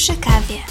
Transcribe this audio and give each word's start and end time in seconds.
przy 0.00 0.16
kawie. 0.16 0.62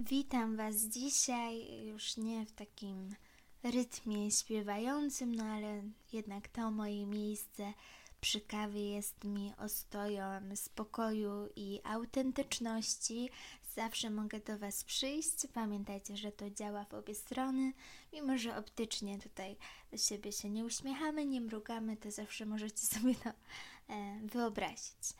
Witam 0.00 0.56
Was 0.56 0.76
dzisiaj 0.76 1.84
już 1.86 2.16
nie 2.16 2.46
w 2.46 2.52
takim 2.52 3.14
rytmie 3.62 4.30
śpiewającym, 4.30 5.34
no 5.34 5.44
ale 5.44 5.82
jednak 6.12 6.48
to 6.48 6.70
moje 6.70 7.06
miejsce 7.06 7.72
przy 8.20 8.40
kawie 8.40 8.90
jest 8.90 9.24
mi 9.24 9.52
ostoją 9.58 10.56
spokoju 10.56 11.48
i 11.56 11.80
autentyczności. 11.84 13.30
Zawsze 13.74 14.10
mogę 14.10 14.40
do 14.40 14.58
Was 14.58 14.84
przyjść. 14.84 15.46
Pamiętajcie, 15.54 16.16
że 16.16 16.32
to 16.32 16.50
działa 16.50 16.84
w 16.84 16.94
obie 16.94 17.14
strony. 17.14 17.72
Mimo, 18.12 18.38
że 18.38 18.56
optycznie 18.56 19.18
tutaj 19.18 19.56
siebie 19.96 20.32
się 20.32 20.50
nie 20.50 20.64
uśmiechamy, 20.64 21.26
nie 21.26 21.40
mrugamy, 21.40 21.96
to 21.96 22.10
zawsze 22.10 22.46
możecie 22.46 22.86
sobie 22.96 23.14
to 23.14 23.30
e, 23.30 24.20
wyobrazić. 24.24 25.14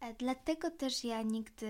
E, 0.00 0.14
dlatego 0.14 0.70
też 0.70 1.04
ja 1.04 1.22
nigdy 1.22 1.66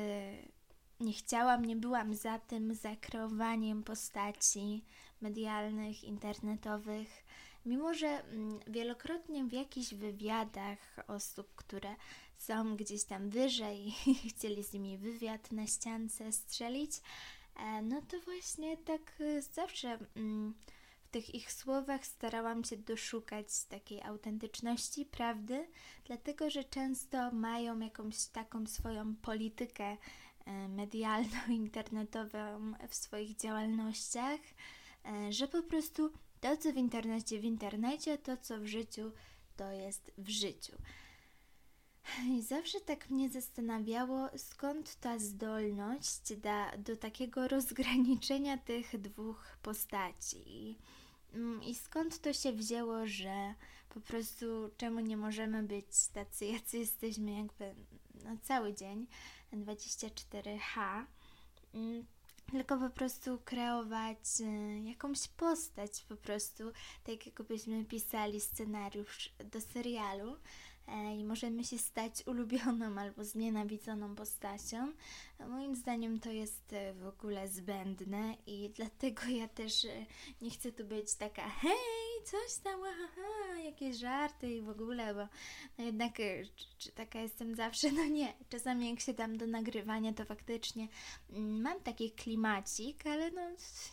nie 1.01 1.13
chciałam, 1.13 1.65
nie 1.65 1.77
byłam 1.77 2.15
za 2.15 2.39
tym, 2.39 2.75
za 2.75 2.97
kreowaniem 2.97 3.83
postaci 3.83 4.85
medialnych, 5.21 6.05
internetowych. 6.05 7.25
Mimo, 7.67 7.95
że 7.95 8.07
mm, 8.07 8.61
wielokrotnie 8.67 9.45
w 9.45 9.53
jakichś 9.53 9.95
wywiadach 9.95 10.97
osób, 11.07 11.55
które 11.55 11.95
są 12.39 12.77
gdzieś 12.77 13.05
tam 13.05 13.31
wyżej 13.31 13.95
i 14.07 14.15
chcieli 14.31 14.65
z 14.65 14.73
nimi 14.73 14.99
wywiad 14.99 15.53
na 15.53 15.67
ściance 15.67 16.33
strzelić, 16.33 16.93
e, 17.57 17.83
no 17.83 18.03
to 18.03 18.21
właśnie 18.21 18.77
tak 18.77 19.23
zawsze 19.55 19.99
mm, 20.17 20.55
tych 21.11 21.35
ich 21.35 21.53
słowach 21.53 22.07
starałam 22.07 22.65
się 22.65 22.77
doszukać 22.77 23.65
takiej 23.65 24.03
autentyczności, 24.03 25.07
prawdy, 25.07 25.69
dlatego 26.05 26.51
że 26.51 26.65
często 26.65 27.31
mają 27.31 27.81
jakąś 27.81 28.27
taką 28.27 28.67
swoją 28.67 29.17
politykę 29.17 29.85
e, 29.85 29.97
medialno-internetową 30.69 32.73
w 32.91 32.95
swoich 32.95 33.37
działalnościach, 33.37 34.41
że 35.31 35.49
po 35.49 35.63
prostu 35.63 36.13
to, 36.41 36.57
co 36.57 36.73
w 36.73 36.77
internecie, 36.77 37.41
w 37.41 37.45
internecie, 37.45 38.19
to, 38.19 38.37
co 38.37 38.61
w 38.61 38.67
życiu, 38.67 39.13
to 39.57 39.73
jest 39.73 40.13
w 40.19 40.29
życiu. 40.29 40.73
I 42.29 42.43
zawsze 42.43 42.81
tak 42.81 43.11
mnie 43.11 43.31
zastanawiało, 43.31 44.29
skąd 44.37 44.97
ta 44.97 45.19
zdolność 45.19 46.37
da, 46.37 46.77
do 46.77 46.97
takiego 46.97 47.49
rozgraniczenia 47.57 48.59
tych 48.59 49.01
dwóch 49.01 49.59
postaci. 49.63 50.79
Mm, 51.35 51.63
I 51.63 51.75
skąd 51.75 52.21
to 52.21 52.33
się 52.33 52.53
wzięło, 52.53 53.07
że 53.07 53.55
po 53.89 54.01
prostu 54.01 54.71
czemu 54.77 55.01
nie 55.01 55.17
możemy 55.17 55.63
być 55.63 56.09
tacy, 56.13 56.47
jacy 56.47 56.79
jesteśmy, 56.79 57.31
jakby 57.33 57.75
no, 58.25 58.31
cały 58.43 58.75
dzień, 58.75 59.07
24H 59.53 61.05
tylko 62.51 62.79
po 62.79 62.91
prostu 62.91 63.39
kreować 63.45 64.19
y, 64.41 64.81
jakąś 64.85 65.29
postać, 65.29 66.05
po 66.09 66.17
prostu, 66.17 66.65
tak 67.05 67.27
jakbyśmy 67.27 67.85
pisali 67.85 68.41
scenariusz 68.41 69.33
do 69.45 69.61
serialu. 69.61 70.33
e, 70.33 70.37
i 71.19 71.25
możemy 71.25 71.65
się 71.65 71.79
stać 71.79 72.13
ulubioną 72.27 72.99
albo 72.99 73.25
znienawidzoną 73.25 74.15
postacią. 74.15 74.93
Moim 75.49 75.77
zdaniem 75.77 76.21
to 76.21 76.31
jest 76.31 76.73
e, 76.73 76.95
w 76.95 77.07
ogóle 77.07 77.49
zbędne 77.49 78.37
i 78.47 78.71
dlatego 78.77 79.23
ja 79.29 79.49
też 79.49 79.85
e, 79.85 80.07
nie 80.43 80.51
chcę 80.51 80.73
tu 80.73 80.85
być 80.85 81.15
taka 81.15 81.49
hej, 81.49 82.25
coś 82.25 82.59
tam, 82.63 82.81
aha, 82.83 83.59
jakieś 83.65 83.97
żarty 83.97 84.51
i 84.51 84.61
w 84.61 84.69
ogóle, 84.69 85.15
bo 85.15 85.29
no 85.79 85.85
jednak 85.85 86.21
e, 86.21 86.43
czy 86.79 86.93
taka 86.93 87.21
jestem 87.21 87.55
zawsze? 87.55 87.91
No 88.01 88.05
nie. 88.05 88.35
Czasami 88.49 88.91
jak 88.91 89.01
się 89.01 89.15
dam 89.15 89.39
do 89.39 89.47
nagrywania, 89.47 90.13
to 90.13 90.25
faktycznie 90.25 90.89
mm, 91.31 91.61
mam 91.63 91.81
taki 91.81 92.11
klimacik, 92.11 93.07
ale 93.07 93.31
no 93.31 93.43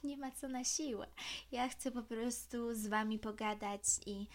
nie 0.04 0.18
ma 0.18 0.32
co 0.32 0.48
na 0.48 0.64
siłę. 0.64 1.08
Ja 1.52 1.70
chcę 1.70 1.92
po 1.92 2.04
prostu 2.04 2.76
z 2.76 2.88
Wami 2.88 3.20
pogadać 3.20 3.84
i 4.06 4.28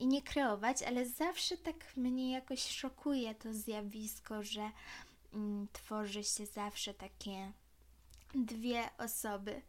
i 0.00 0.06
nie 0.06 0.22
kreować, 0.22 0.82
ale 0.82 1.06
zawsze 1.06 1.56
tak 1.56 1.96
mnie 1.96 2.32
jakoś 2.32 2.66
szokuje 2.66 3.34
to 3.34 3.54
zjawisko, 3.54 4.42
że 4.42 4.70
mm, 5.32 5.68
tworzy 5.72 6.24
się 6.24 6.46
zawsze 6.46 6.94
takie 6.94 7.52
dwie 8.34 8.90
osoby. 8.98 9.62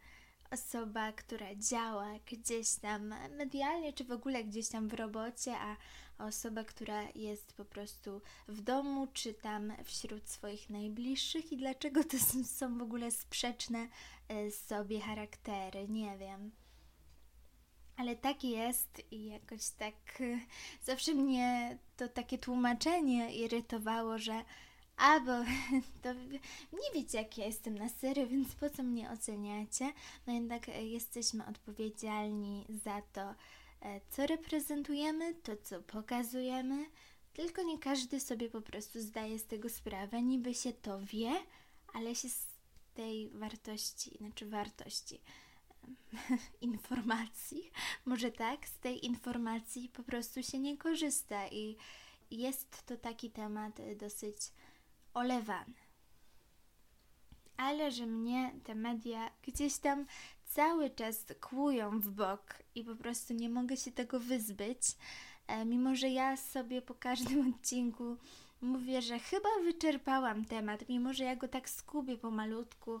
Osoba, 0.50 1.12
która 1.12 1.54
działa 1.54 2.08
gdzieś 2.26 2.74
tam 2.74 3.14
medialnie, 3.36 3.92
czy 3.92 4.04
w 4.04 4.12
ogóle 4.12 4.44
gdzieś 4.44 4.68
tam 4.68 4.88
w 4.88 4.94
robocie, 4.94 5.56
a 5.58 5.76
osoba, 6.18 6.64
która 6.64 7.02
jest 7.14 7.52
po 7.52 7.64
prostu 7.64 8.20
w 8.48 8.60
domu, 8.60 9.08
czy 9.12 9.34
tam 9.34 9.72
wśród 9.84 10.28
swoich 10.30 10.70
najbliższych, 10.70 11.52
i 11.52 11.56
dlaczego 11.56 12.04
to 12.04 12.16
są 12.44 12.78
w 12.78 12.82
ogóle 12.82 13.10
sprzeczne 13.10 13.88
e, 14.28 14.50
sobie 14.50 15.00
charaktery, 15.00 15.88
nie 15.88 16.18
wiem. 16.18 16.50
Ale 17.96 18.16
tak 18.16 18.44
jest 18.44 19.02
i 19.10 19.24
jakoś 19.24 19.68
tak 19.68 20.20
e, 20.20 20.40
zawsze 20.82 21.14
mnie 21.14 21.78
to 21.96 22.08
takie 22.08 22.38
tłumaczenie 22.38 23.34
irytowało, 23.34 24.18
że 24.18 24.44
a, 24.96 25.20
bo 25.20 25.32
to 26.02 26.14
nie 26.72 26.90
wiecie, 26.94 27.18
jak 27.18 27.38
ja 27.38 27.46
jestem 27.46 27.78
na 27.78 27.88
serio, 27.88 28.26
więc 28.26 28.54
po 28.54 28.70
co 28.70 28.82
mnie 28.82 29.10
oceniacie? 29.10 29.92
No 30.26 30.32
jednak 30.32 30.68
e, 30.68 30.84
jesteśmy 30.84 31.46
odpowiedzialni 31.46 32.66
za 32.84 33.02
to, 33.12 33.34
e, 33.80 34.00
co 34.10 34.26
reprezentujemy, 34.26 35.34
to, 35.34 35.52
co 35.62 35.82
pokazujemy, 35.82 36.86
tylko 37.32 37.62
nie 37.62 37.78
każdy 37.78 38.20
sobie 38.20 38.50
po 38.50 38.60
prostu 38.60 39.00
zdaje 39.00 39.38
z 39.38 39.46
tego 39.46 39.68
sprawę. 39.68 40.22
Niby 40.22 40.54
się 40.54 40.72
to 40.72 41.00
wie, 41.00 41.32
ale 41.92 42.14
się 42.14 42.28
z 42.28 42.46
tej 42.94 43.30
wartości, 43.30 44.16
znaczy 44.18 44.46
wartości, 44.46 45.20
informacji, 46.60 47.70
może 48.04 48.30
tak, 48.30 48.68
z 48.68 48.78
tej 48.78 49.06
informacji 49.06 49.88
po 49.88 50.02
prostu 50.02 50.42
się 50.42 50.58
nie 50.58 50.78
korzysta 50.78 51.48
i 51.48 51.76
jest 52.30 52.86
to 52.86 52.96
taki 52.96 53.30
temat 53.30 53.80
e, 53.80 53.96
dosyć 53.96 54.36
olewany. 55.14 55.74
Ale 57.56 57.90
że 57.90 58.06
mnie 58.06 58.52
te 58.64 58.74
media 58.74 59.30
gdzieś 59.42 59.78
tam 59.78 60.06
cały 60.44 60.90
czas 60.90 61.24
kłują 61.40 62.00
w 62.00 62.10
bok 62.10 62.54
i 62.74 62.84
po 62.84 62.96
prostu 62.96 63.34
nie 63.34 63.48
mogę 63.48 63.76
się 63.76 63.92
tego 63.92 64.20
wyzbyć, 64.20 64.80
e, 65.46 65.64
mimo 65.64 65.94
że 65.94 66.08
ja 66.08 66.36
sobie 66.36 66.82
po 66.82 66.94
każdym 66.94 67.48
odcinku 67.54 68.16
mówię, 68.60 69.02
że 69.02 69.18
chyba 69.18 69.48
wyczerpałam 69.64 70.44
temat, 70.44 70.88
mimo 70.88 71.12
że 71.12 71.24
ja 71.24 71.36
go 71.36 71.48
tak 71.48 71.70
skubię 71.70 72.18
pomalutku, 72.18 73.00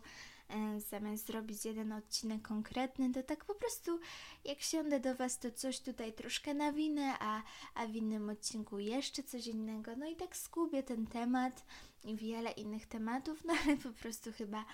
zamiast 0.78 1.26
zrobić 1.26 1.64
jeden 1.64 1.92
odcinek 1.92 2.42
konkretny, 2.42 3.12
to 3.12 3.22
tak 3.22 3.44
po 3.44 3.54
prostu 3.54 4.00
jak 4.44 4.60
siądę 4.60 5.00
do 5.00 5.14
Was, 5.14 5.38
to 5.38 5.50
coś 5.50 5.80
tutaj 5.80 6.12
troszkę 6.12 6.54
nawinę, 6.54 7.14
a, 7.20 7.42
a 7.74 7.86
w 7.86 7.94
innym 7.94 8.30
odcinku 8.30 8.78
jeszcze 8.78 9.22
coś 9.22 9.46
innego. 9.46 9.96
No 9.96 10.06
i 10.06 10.16
tak 10.16 10.36
skubię 10.36 10.82
ten 10.82 11.06
temat 11.06 11.64
i 12.04 12.16
wiele 12.16 12.50
innych 12.50 12.86
tematów, 12.86 13.44
no 13.44 13.54
ale 13.64 13.76
po 13.76 13.92
prostu 13.92 14.32
chyba, 14.32 14.64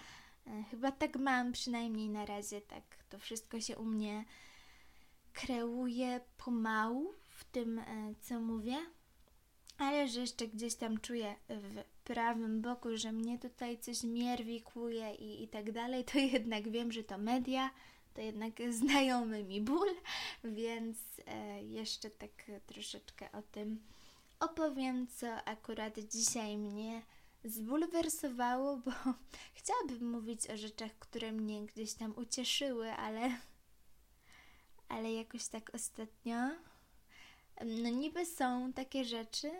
e, 0.46 0.64
chyba 0.70 0.92
tak 0.92 1.16
mam, 1.16 1.52
przynajmniej 1.52 2.08
na 2.08 2.26
razie 2.26 2.60
tak 2.60 2.82
to 3.08 3.18
wszystko 3.18 3.60
się 3.60 3.78
u 3.78 3.84
mnie 3.84 4.24
kreuje 5.32 6.20
pomału 6.36 7.14
w 7.28 7.44
tym, 7.44 7.78
e, 7.78 8.14
co 8.20 8.40
mówię 8.40 8.76
ale 9.80 10.08
że 10.08 10.20
jeszcze 10.20 10.48
gdzieś 10.48 10.74
tam 10.74 11.00
czuję 11.00 11.36
w 11.48 11.84
prawym 12.14 12.62
boku, 12.62 12.96
że 12.96 13.12
mnie 13.12 13.38
tutaj 13.38 13.78
coś 13.78 14.02
mierwikuje 14.02 15.14
i, 15.14 15.42
i 15.42 15.48
tak 15.48 15.72
dalej, 15.72 16.04
to 16.04 16.18
jednak 16.18 16.70
wiem, 16.70 16.92
że 16.92 17.04
to 17.04 17.18
media, 17.18 17.70
to 18.14 18.20
jednak 18.20 18.52
znajomy 18.70 19.44
mi 19.44 19.60
ból, 19.60 19.88
więc 20.44 20.98
e, 21.26 21.62
jeszcze 21.62 22.10
tak 22.10 22.30
troszeczkę 22.66 23.32
o 23.32 23.42
tym 23.42 23.82
opowiem, 24.40 25.06
co 25.06 25.44
akurat 25.44 25.98
dzisiaj 25.98 26.58
mnie 26.58 27.02
zbulwersowało, 27.44 28.76
bo 28.84 28.92
chciałabym 29.54 30.10
mówić 30.10 30.50
o 30.50 30.56
rzeczach, 30.56 30.98
które 30.98 31.32
mnie 31.32 31.66
gdzieś 31.66 31.92
tam 31.94 32.12
ucieszyły, 32.16 32.92
ale, 32.92 33.30
ale 34.88 35.12
jakoś 35.12 35.46
tak 35.46 35.74
ostatnio 35.74 36.36
no 37.66 37.88
niby 37.88 38.26
są 38.26 38.72
takie 38.72 39.04
rzeczy, 39.04 39.50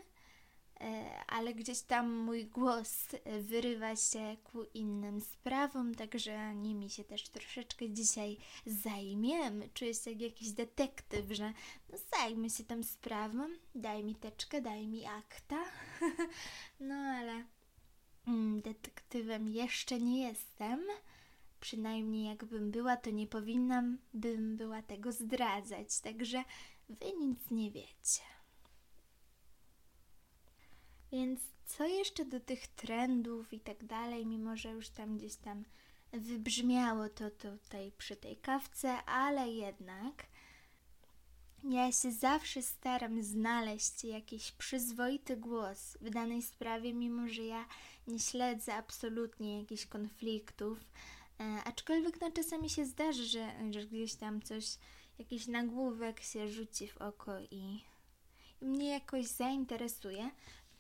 ale 1.27 1.55
gdzieś 1.55 1.81
tam 1.81 2.17
mój 2.17 2.47
głos 2.47 3.09
wyrywa 3.41 3.97
się 3.97 4.37
ku 4.45 4.65
innym 4.75 5.21
sprawom, 5.21 5.95
także 5.95 6.55
nimi 6.55 6.91
się 6.91 7.05
też 7.05 7.29
troszeczkę 7.29 7.91
dzisiaj 7.91 8.37
zajmiemy. 8.67 9.69
Czuję 9.75 9.95
się 9.95 10.11
jak 10.11 10.21
jakiś 10.21 10.51
detektyw, 10.51 11.31
że 11.31 11.53
no 11.93 11.99
zajmę 12.17 12.51
się 12.51 12.65
tą 12.65 12.83
sprawą, 12.83 13.49
daj 13.75 14.05
mi 14.05 14.15
teczkę, 14.15 14.63
daj 14.63 14.89
mi 14.89 15.07
akta. 15.07 15.65
no 16.81 16.95
ale 16.95 17.45
mm, 18.27 18.61
detektywem 18.63 19.49
jeszcze 19.49 20.01
nie 20.01 20.23
jestem. 20.29 20.81
Przynajmniej 21.61 22.29
jakbym 22.29 22.71
była, 22.71 22.97
to 22.97 23.11
nie 23.11 23.27
powinnam 23.27 23.99
bym 24.15 24.57
była 24.57 24.83
tego 24.83 25.13
zdradzać. 25.13 26.01
Także 26.01 26.45
wy 26.89 27.13
nic 27.21 27.51
nie 27.51 27.71
wiecie. 27.71 28.40
Więc 31.13 31.41
co 31.67 31.87
jeszcze 31.87 32.25
do 32.25 32.41
tych 32.41 32.67
trendów 32.67 33.53
i 33.53 33.61
tak 33.61 33.85
dalej, 33.85 34.27
mimo 34.27 34.57
że 34.57 34.71
już 34.71 34.89
tam 34.89 35.17
gdzieś 35.17 35.37
tam 35.37 35.65
wybrzmiało 36.13 37.09
to 37.09 37.31
tutaj 37.31 37.93
przy 37.99 38.17
tej 38.17 38.37
kawce, 38.37 39.05
ale 39.05 39.49
jednak 39.49 40.27
ja 41.65 41.93
się 41.93 42.13
zawsze 42.13 42.63
staram 42.63 43.23
znaleźć 43.23 44.05
jakiś 44.05 44.53
przyzwoity 44.53 45.37
głos 45.37 45.97
w 46.01 46.11
danej 46.11 46.43
sprawie, 46.43 46.95
mimo 46.95 47.29
że 47.29 47.43
ja 47.43 47.65
nie 48.07 48.19
śledzę 48.19 48.75
absolutnie 48.75 49.59
jakichś 49.59 49.87
konfliktów. 49.87 50.79
E, 51.41 51.65
aczkolwiek 51.65 52.21
no, 52.21 52.31
czasami 52.31 52.71
się 52.71 52.85
zdarzy, 52.85 53.25
że, 53.27 53.53
że 53.71 53.87
gdzieś 53.87 54.15
tam 54.15 54.43
coś, 54.43 54.65
jakiś 55.19 55.47
nagłówek 55.47 56.21
się 56.21 56.49
rzuci 56.49 56.89
w 56.89 56.97
oko 56.97 57.41
i, 57.51 57.81
i 58.61 58.65
mnie 58.65 58.89
jakoś 58.89 59.27
zainteresuje. 59.27 60.31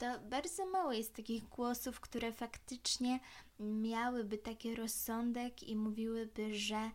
To 0.01 0.21
bardzo 0.21 0.67
mało 0.67 0.93
jest 0.93 1.15
takich 1.15 1.49
głosów, 1.49 2.01
które 2.01 2.33
faktycznie 2.33 3.21
miałyby 3.59 4.39
taki 4.39 4.75
rozsądek 4.75 5.63
i 5.63 5.77
mówiłyby, 5.77 6.55
że 6.55 6.91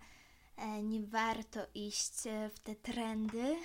e, 0.58 0.84
nie 0.84 1.02
warto 1.02 1.60
iść 1.74 2.28
e, 2.28 2.50
w 2.50 2.60
te 2.60 2.76
trendy. 2.76 3.56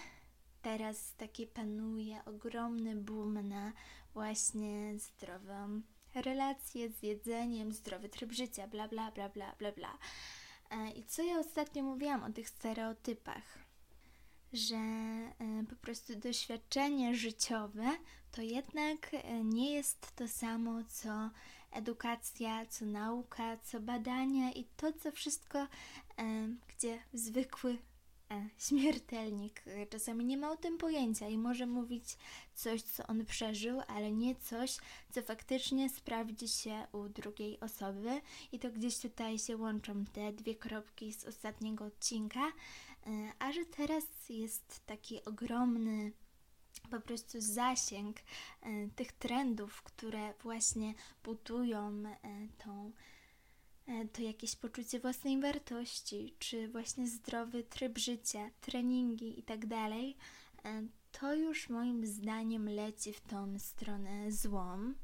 Teraz 0.62 1.14
taki 1.14 1.46
panuje 1.46 2.24
ogromny 2.24 2.96
boom 2.96 3.48
na 3.48 3.72
właśnie 4.14 4.98
zdrową 4.98 5.82
relację 6.14 6.90
z 6.90 7.02
jedzeniem, 7.02 7.72
zdrowy 7.72 8.08
tryb 8.08 8.32
życia, 8.32 8.66
bla 8.66 8.88
bla 8.88 9.10
bla 9.10 9.28
bla 9.28 9.54
bla 9.58 9.72
bla. 9.72 9.98
E, 10.70 10.90
I 10.90 11.04
co 11.04 11.22
ja 11.22 11.38
ostatnio 11.38 11.82
mówiłam 11.82 12.24
o 12.24 12.32
tych 12.32 12.48
stereotypach? 12.48 13.69
Że 14.52 14.76
po 15.68 15.76
prostu 15.76 16.16
doświadczenie 16.16 17.14
życiowe 17.14 17.90
to 18.32 18.42
jednak 18.42 19.10
nie 19.44 19.72
jest 19.72 20.16
to 20.16 20.28
samo, 20.28 20.84
co 20.88 21.30
edukacja, 21.72 22.66
co 22.66 22.84
nauka, 22.86 23.56
co 23.56 23.80
badania 23.80 24.52
i 24.52 24.64
to, 24.76 24.92
co 24.92 25.12
wszystko, 25.12 25.58
e, 25.58 25.68
gdzie 26.68 26.98
zwykły 27.12 27.78
e, 28.30 28.48
śmiertelnik 28.58 29.62
czasami 29.90 30.24
nie 30.24 30.36
ma 30.36 30.50
o 30.50 30.56
tym 30.56 30.78
pojęcia 30.78 31.28
i 31.28 31.38
może 31.38 31.66
mówić 31.66 32.16
coś, 32.54 32.82
co 32.82 33.06
on 33.06 33.24
przeżył, 33.24 33.80
ale 33.88 34.12
nie 34.12 34.34
coś, 34.34 34.76
co 35.10 35.22
faktycznie 35.22 35.88
sprawdzi 35.88 36.48
się 36.48 36.86
u 36.92 37.08
drugiej 37.08 37.60
osoby. 37.60 38.20
I 38.52 38.58
to 38.58 38.70
gdzieś 38.70 38.98
tutaj 38.98 39.38
się 39.38 39.56
łączą 39.56 40.04
te 40.04 40.32
dwie 40.32 40.54
kropki 40.54 41.12
z 41.12 41.24
ostatniego 41.24 41.84
odcinka. 41.84 42.52
E, 43.06 43.32
a 43.38 43.52
że 43.52 43.64
teraz 43.64 44.04
jest 44.28 44.86
taki 44.86 45.24
ogromny 45.24 46.12
po 46.90 47.00
prostu 47.00 47.40
zasięg 47.40 48.16
e, 48.18 48.88
tych 48.96 49.12
trendów, 49.12 49.82
które 49.82 50.34
właśnie 50.42 50.94
budują 51.24 52.02
e, 52.06 52.18
tą, 52.64 52.92
to 54.12 54.22
jakieś 54.22 54.56
poczucie 54.56 55.00
własnej 55.00 55.40
wartości, 55.40 56.34
czy 56.38 56.68
właśnie 56.68 57.08
zdrowy 57.08 57.64
tryb 57.64 57.98
życia, 57.98 58.50
treningi 58.60 59.36
itd., 59.36 59.68
tak 60.62 60.72
to 61.12 61.34
już 61.34 61.68
moim 61.68 62.06
zdaniem 62.06 62.68
leci 62.68 63.12
w 63.12 63.20
tą 63.20 63.58
stronę 63.58 64.32
złą 64.32 64.94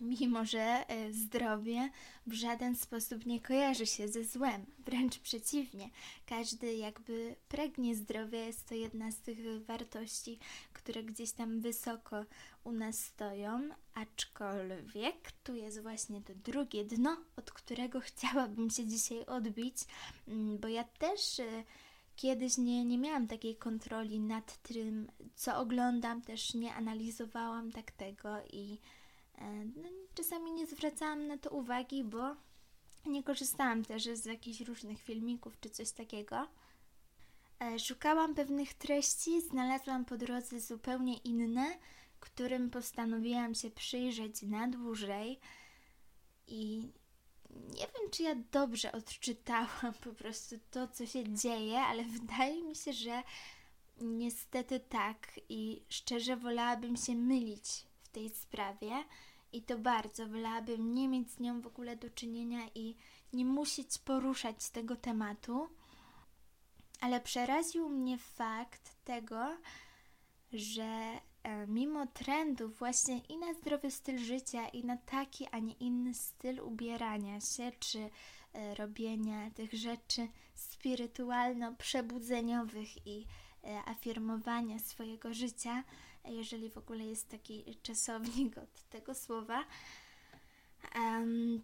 mimo 0.00 0.44
że 0.44 0.88
e, 0.88 1.12
zdrowie 1.12 1.90
w 2.26 2.32
żaden 2.32 2.76
sposób 2.76 3.26
nie 3.26 3.40
kojarzy 3.40 3.86
się 3.86 4.08
ze 4.08 4.24
złem, 4.24 4.66
wręcz 4.78 5.18
przeciwnie. 5.18 5.90
Każdy 6.26 6.74
jakby 6.74 7.36
pragnie 7.48 7.94
zdrowia, 7.96 8.38
jest 8.38 8.68
to 8.68 8.74
jedna 8.74 9.10
z 9.10 9.18
tych 9.18 9.64
wartości, 9.64 10.38
które 10.72 11.02
gdzieś 11.02 11.32
tam 11.32 11.60
wysoko 11.60 12.24
u 12.64 12.72
nas 12.72 12.98
stoją, 12.98 13.68
aczkolwiek 13.94 15.32
tu 15.44 15.54
jest 15.54 15.82
właśnie 15.82 16.20
to 16.20 16.32
drugie 16.34 16.84
dno, 16.84 17.16
od 17.36 17.50
którego 17.50 18.00
chciałabym 18.00 18.70
się 18.70 18.86
dzisiaj 18.86 19.26
odbić, 19.26 19.76
mm, 20.28 20.58
bo 20.58 20.68
ja 20.68 20.84
też 20.84 21.40
e, 21.40 21.64
kiedyś 22.16 22.58
nie, 22.58 22.84
nie 22.84 22.98
miałam 22.98 23.26
takiej 23.26 23.56
kontroli 23.56 24.20
nad 24.20 24.62
tym, 24.62 25.10
co 25.34 25.56
oglądam, 25.56 26.22
też 26.22 26.54
nie 26.54 26.74
analizowałam 26.74 27.72
tak 27.72 27.90
tego 27.90 28.28
i 28.52 28.78
no, 29.76 29.88
czasami 30.14 30.52
nie 30.52 30.66
zwracałam 30.66 31.26
na 31.26 31.38
to 31.38 31.50
uwagi, 31.50 32.04
bo 32.04 32.36
nie 33.06 33.22
korzystałam 33.22 33.84
też 33.84 34.04
z 34.04 34.24
jakichś 34.24 34.60
różnych 34.60 35.00
filmików 35.00 35.60
czy 35.60 35.70
coś 35.70 35.90
takiego. 35.90 36.48
E, 37.60 37.78
szukałam 37.78 38.34
pewnych 38.34 38.74
treści, 38.74 39.40
znalazłam 39.40 40.04
po 40.04 40.16
drodze 40.16 40.60
zupełnie 40.60 41.16
inne, 41.16 41.78
którym 42.20 42.70
postanowiłam 42.70 43.54
się 43.54 43.70
przyjrzeć 43.70 44.42
na 44.42 44.68
dłużej. 44.68 45.40
I 46.46 46.92
nie 47.50 47.86
wiem, 47.86 48.10
czy 48.10 48.22
ja 48.22 48.34
dobrze 48.52 48.92
odczytałam 48.92 49.94
po 50.04 50.12
prostu 50.12 50.56
to, 50.70 50.88
co 50.88 51.06
się 51.06 51.34
dzieje, 51.34 51.80
ale 51.80 52.04
wydaje 52.04 52.62
mi 52.62 52.76
się, 52.76 52.92
że 52.92 53.22
niestety 54.00 54.80
tak. 54.80 55.40
I 55.48 55.82
szczerze 55.88 56.36
wolałabym 56.36 56.96
się 56.96 57.14
mylić 57.14 57.86
w 58.02 58.08
tej 58.08 58.30
sprawie 58.30 59.04
i 59.52 59.62
to 59.62 59.78
bardzo. 59.78 60.26
Wolałabym 60.26 60.94
nie 60.94 61.08
mieć 61.08 61.30
z 61.30 61.40
nią 61.40 61.60
w 61.60 61.66
ogóle 61.66 61.96
do 61.96 62.10
czynienia 62.10 62.60
i 62.74 62.96
nie 63.32 63.44
musieć 63.44 63.98
poruszać 63.98 64.70
tego 64.70 64.96
tematu. 64.96 65.68
Ale 67.00 67.20
przeraził 67.20 67.88
mnie 67.88 68.18
fakt 68.18 69.04
tego, 69.04 69.56
że 70.52 71.20
e, 71.42 71.66
mimo 71.66 72.06
trendów 72.06 72.78
właśnie 72.78 73.18
i 73.18 73.36
na 73.36 73.54
zdrowy 73.54 73.90
styl 73.90 74.18
życia, 74.18 74.68
i 74.68 74.84
na 74.84 74.96
taki, 74.96 75.46
a 75.50 75.58
nie 75.58 75.72
inny 75.72 76.14
styl 76.14 76.60
ubierania 76.60 77.40
się, 77.40 77.72
czy 77.78 78.10
e, 78.52 78.74
robienia 78.74 79.50
tych 79.50 79.72
rzeczy 79.72 80.28
spirytualno-przebudzeniowych 80.54 83.06
i 83.06 83.26
e, 83.64 83.82
afirmowania 83.84 84.78
swojego 84.78 85.34
życia, 85.34 85.84
jeżeli 86.24 86.70
w 86.70 86.78
ogóle 86.78 87.04
jest 87.04 87.28
taki 87.28 87.64
czasownik 87.82 88.58
od 88.58 88.82
tego 88.90 89.14
słowa, 89.14 89.64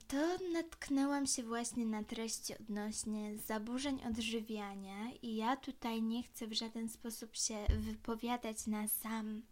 to 0.08 0.38
natknęłam 0.52 1.26
się 1.26 1.42
właśnie 1.42 1.86
na 1.86 2.04
treści 2.04 2.54
odnośnie 2.58 3.38
zaburzeń 3.38 4.00
odżywiania 4.04 5.12
i 5.22 5.36
ja 5.36 5.56
tutaj 5.56 6.02
nie 6.02 6.22
chcę 6.22 6.46
w 6.46 6.52
żaden 6.52 6.88
sposób 6.88 7.36
się 7.36 7.66
wypowiadać 7.78 8.66
na 8.66 8.88
sam 8.88 9.42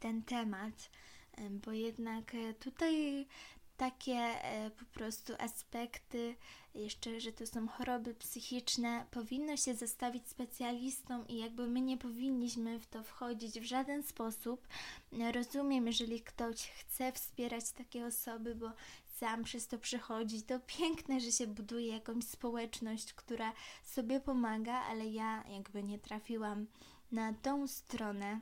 ten 0.00 0.22
temat, 0.22 0.90
bo 1.50 1.72
jednak 1.72 2.36
tutaj 2.60 3.26
takie 3.80 4.12
e, 4.12 4.70
po 4.70 4.84
prostu 4.84 5.32
aspekty, 5.38 6.36
jeszcze, 6.74 7.20
że 7.20 7.32
to 7.32 7.46
są 7.46 7.68
choroby 7.68 8.14
psychiczne, 8.14 9.06
powinno 9.10 9.56
się 9.56 9.74
zostawić 9.74 10.28
specjalistom 10.28 11.28
i 11.28 11.38
jakby 11.38 11.68
my 11.68 11.80
nie 11.80 11.98
powinniśmy 11.98 12.78
w 12.78 12.86
to 12.86 13.02
wchodzić 13.02 13.60
w 13.60 13.64
żaden 13.64 14.02
sposób. 14.02 14.68
Rozumiem, 15.34 15.86
jeżeli 15.86 16.20
ktoś 16.20 16.70
chce 16.70 17.12
wspierać 17.12 17.72
takie 17.72 18.06
osoby, 18.06 18.54
bo 18.54 18.70
sam 19.18 19.44
przez 19.44 19.66
to 19.66 19.78
przechodzi, 19.78 20.42
to 20.42 20.60
piękne, 20.78 21.20
że 21.20 21.32
się 21.32 21.46
buduje 21.46 21.86
jakąś 21.86 22.24
społeczność, 22.24 23.12
która 23.12 23.52
sobie 23.84 24.20
pomaga, 24.20 24.74
ale 24.74 25.06
ja 25.06 25.44
jakby 25.48 25.82
nie 25.82 25.98
trafiłam 25.98 26.66
na 27.12 27.32
tą 27.32 27.66
stronę 27.68 28.40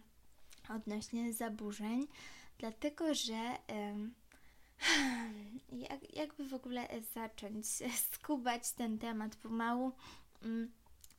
odnośnie 0.68 1.32
zaburzeń, 1.32 2.06
dlatego 2.58 3.14
że. 3.14 3.58
Yy, 3.68 4.27
jak, 5.72 6.16
jakby 6.16 6.48
w 6.48 6.54
ogóle 6.54 6.88
zacząć 7.14 7.66
skubać 8.12 8.72
ten 8.72 8.98
temat 8.98 9.36
pomału? 9.36 9.92
Mm, 10.42 10.72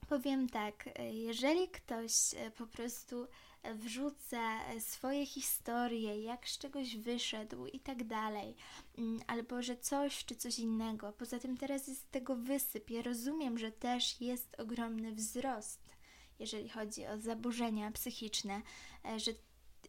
powiem 0.10 0.50
tak, 0.50 0.90
jeżeli 1.12 1.68
ktoś 1.68 2.34
e, 2.34 2.52
po 2.52 2.68
prostu 2.68 3.28
wrzuca 3.76 4.60
swoje 4.80 5.26
historie, 5.26 6.22
jak 6.22 6.48
z 6.50 6.58
czegoś 6.58 6.98
wyszedł 6.98 7.66
i 7.66 7.80
tak 7.80 8.04
dalej, 8.04 8.56
mm, 8.98 9.20
albo 9.28 9.62
że 9.62 9.78
coś 9.78 10.26
czy 10.26 10.36
coś 10.36 10.60
innego. 10.60 11.14
Poza 11.14 11.40
tym 11.40 11.58
teraz 11.58 11.88
jest 11.88 12.12
tego 12.12 12.36
wysyp. 12.36 12.90
Ja 12.90 13.02
rozumiem, 13.02 13.58
że 13.58 13.72
też 13.72 14.22
jest 14.22 14.60
ogromny 14.60 15.12
wzrost, 15.12 15.96
jeżeli 16.40 16.70
chodzi 16.70 17.08
o 17.08 17.18
zaburzenia 17.18 17.92
psychiczne, 17.92 18.62
e, 19.06 19.20
że 19.20 19.32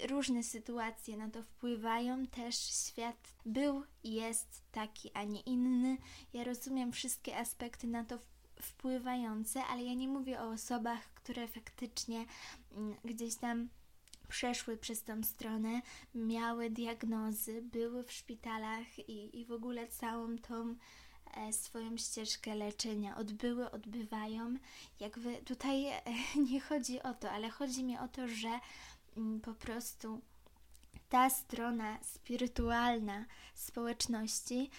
różne 0.07 0.43
sytuacje 0.43 1.17
na 1.17 1.31
to 1.31 1.43
wpływają, 1.43 2.27
też 2.27 2.57
świat 2.57 3.35
był 3.47 3.83
i 4.05 4.13
jest 4.13 4.63
taki, 4.73 5.11
a 5.15 5.25
nie 5.25 5.41
inny. 5.41 5.97
Ja 6.33 6.45
rozumiem 6.45 6.93
wszystkie 6.93 7.39
aspekty 7.39 7.87
na 7.87 8.05
to 8.05 8.19
wpływające, 8.63 9.65
ale 9.65 9.83
ja 9.83 9.95
nie 9.95 10.09
mówię 10.09 10.41
o 10.41 10.49
osobach, 10.49 11.15
które 11.15 11.49
faktycznie 11.49 12.25
mm, 12.73 12.97
gdzieś 13.05 13.35
tam 13.35 13.69
przeszły 14.29 14.77
przez 14.77 15.03
tą 15.03 15.23
stronę, 15.23 15.83
miały 16.15 16.71
diagnozy, 16.71 17.63
były 17.63 18.05
w 18.05 18.13
szpitalach 18.13 18.99
i, 18.99 19.41
i 19.41 19.45
w 19.45 19.53
ogóle 19.53 19.89
całą 19.89 20.39
tą 20.39 20.75
e, 21.37 21.53
swoją 21.53 21.97
ścieżkę 21.97 22.55
leczenia, 22.55 23.17
odbyły, 23.17 23.71
odbywają. 23.71 24.55
Jakby 25.01 25.37
tutaj 25.37 25.87
e, 25.87 26.03
nie 26.51 26.61
chodzi 26.61 27.03
o 27.03 27.15
to, 27.15 27.31
ale 27.31 27.51
chodzi 27.51 27.85
mi 27.85 27.99
o 27.99 28.09
to, 28.09 28.29
że 28.29 28.61
po 29.43 29.55
prostu 29.55 30.21
ta 31.09 31.31
strona 31.31 31.99
spirytualna 32.03 33.25
społeczności 33.55 34.71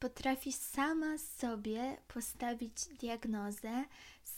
potrafi 0.00 0.52
sama 0.52 1.18
sobie 1.18 1.96
postawić 2.08 2.86
diagnozę, 3.00 3.84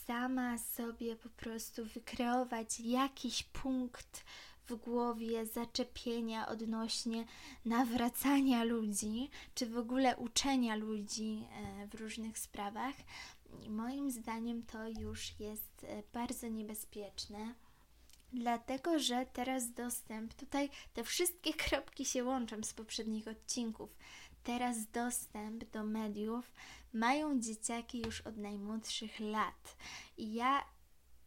sama 0.07 0.59
sobie 0.59 1.17
po 1.17 1.29
prostu 1.29 1.85
wykreować 1.85 2.81
jakiś 2.81 3.43
punkt 3.43 4.25
w 4.69 4.75
głowie 4.77 5.47
zaczepienia 5.47 6.49
odnośnie 6.49 7.25
nawracania 7.65 8.65
ludzi, 8.65 9.31
czy 9.55 9.67
w 9.67 9.79
ogóle 9.79 10.17
uczenia 10.17 10.77
ludzi 10.77 11.45
e, 11.53 11.87
w 11.87 11.95
różnych 11.95 12.39
sprawach. 12.39 12.95
I 13.63 13.71
moim 13.71 14.11
zdaniem 14.11 14.63
to 14.63 14.89
już 14.89 15.41
jest 15.41 15.85
e, 15.85 16.03
bardzo 16.13 16.49
niebezpieczne. 16.49 17.55
Dlatego, 18.33 18.99
że 18.99 19.27
teraz 19.33 19.73
dostęp, 19.73 20.35
tutaj 20.35 20.71
te 20.95 21.05
wszystkie 21.05 21.55
kropki 21.65 22.05
się 22.05 22.25
łączą 22.25 22.63
z 22.63 22.73
poprzednich 22.73 23.29
odcinków. 23.29 23.97
Teraz 24.43 24.91
dostęp 24.91 25.65
do 25.65 25.85
mediów 25.85 26.53
mają 26.93 27.41
dzieciaki 27.41 28.03
już 28.07 28.21
od 28.21 28.37
najmłodszych 28.37 29.21
lat. 29.21 29.77
I 30.17 30.35
ja 30.35 30.65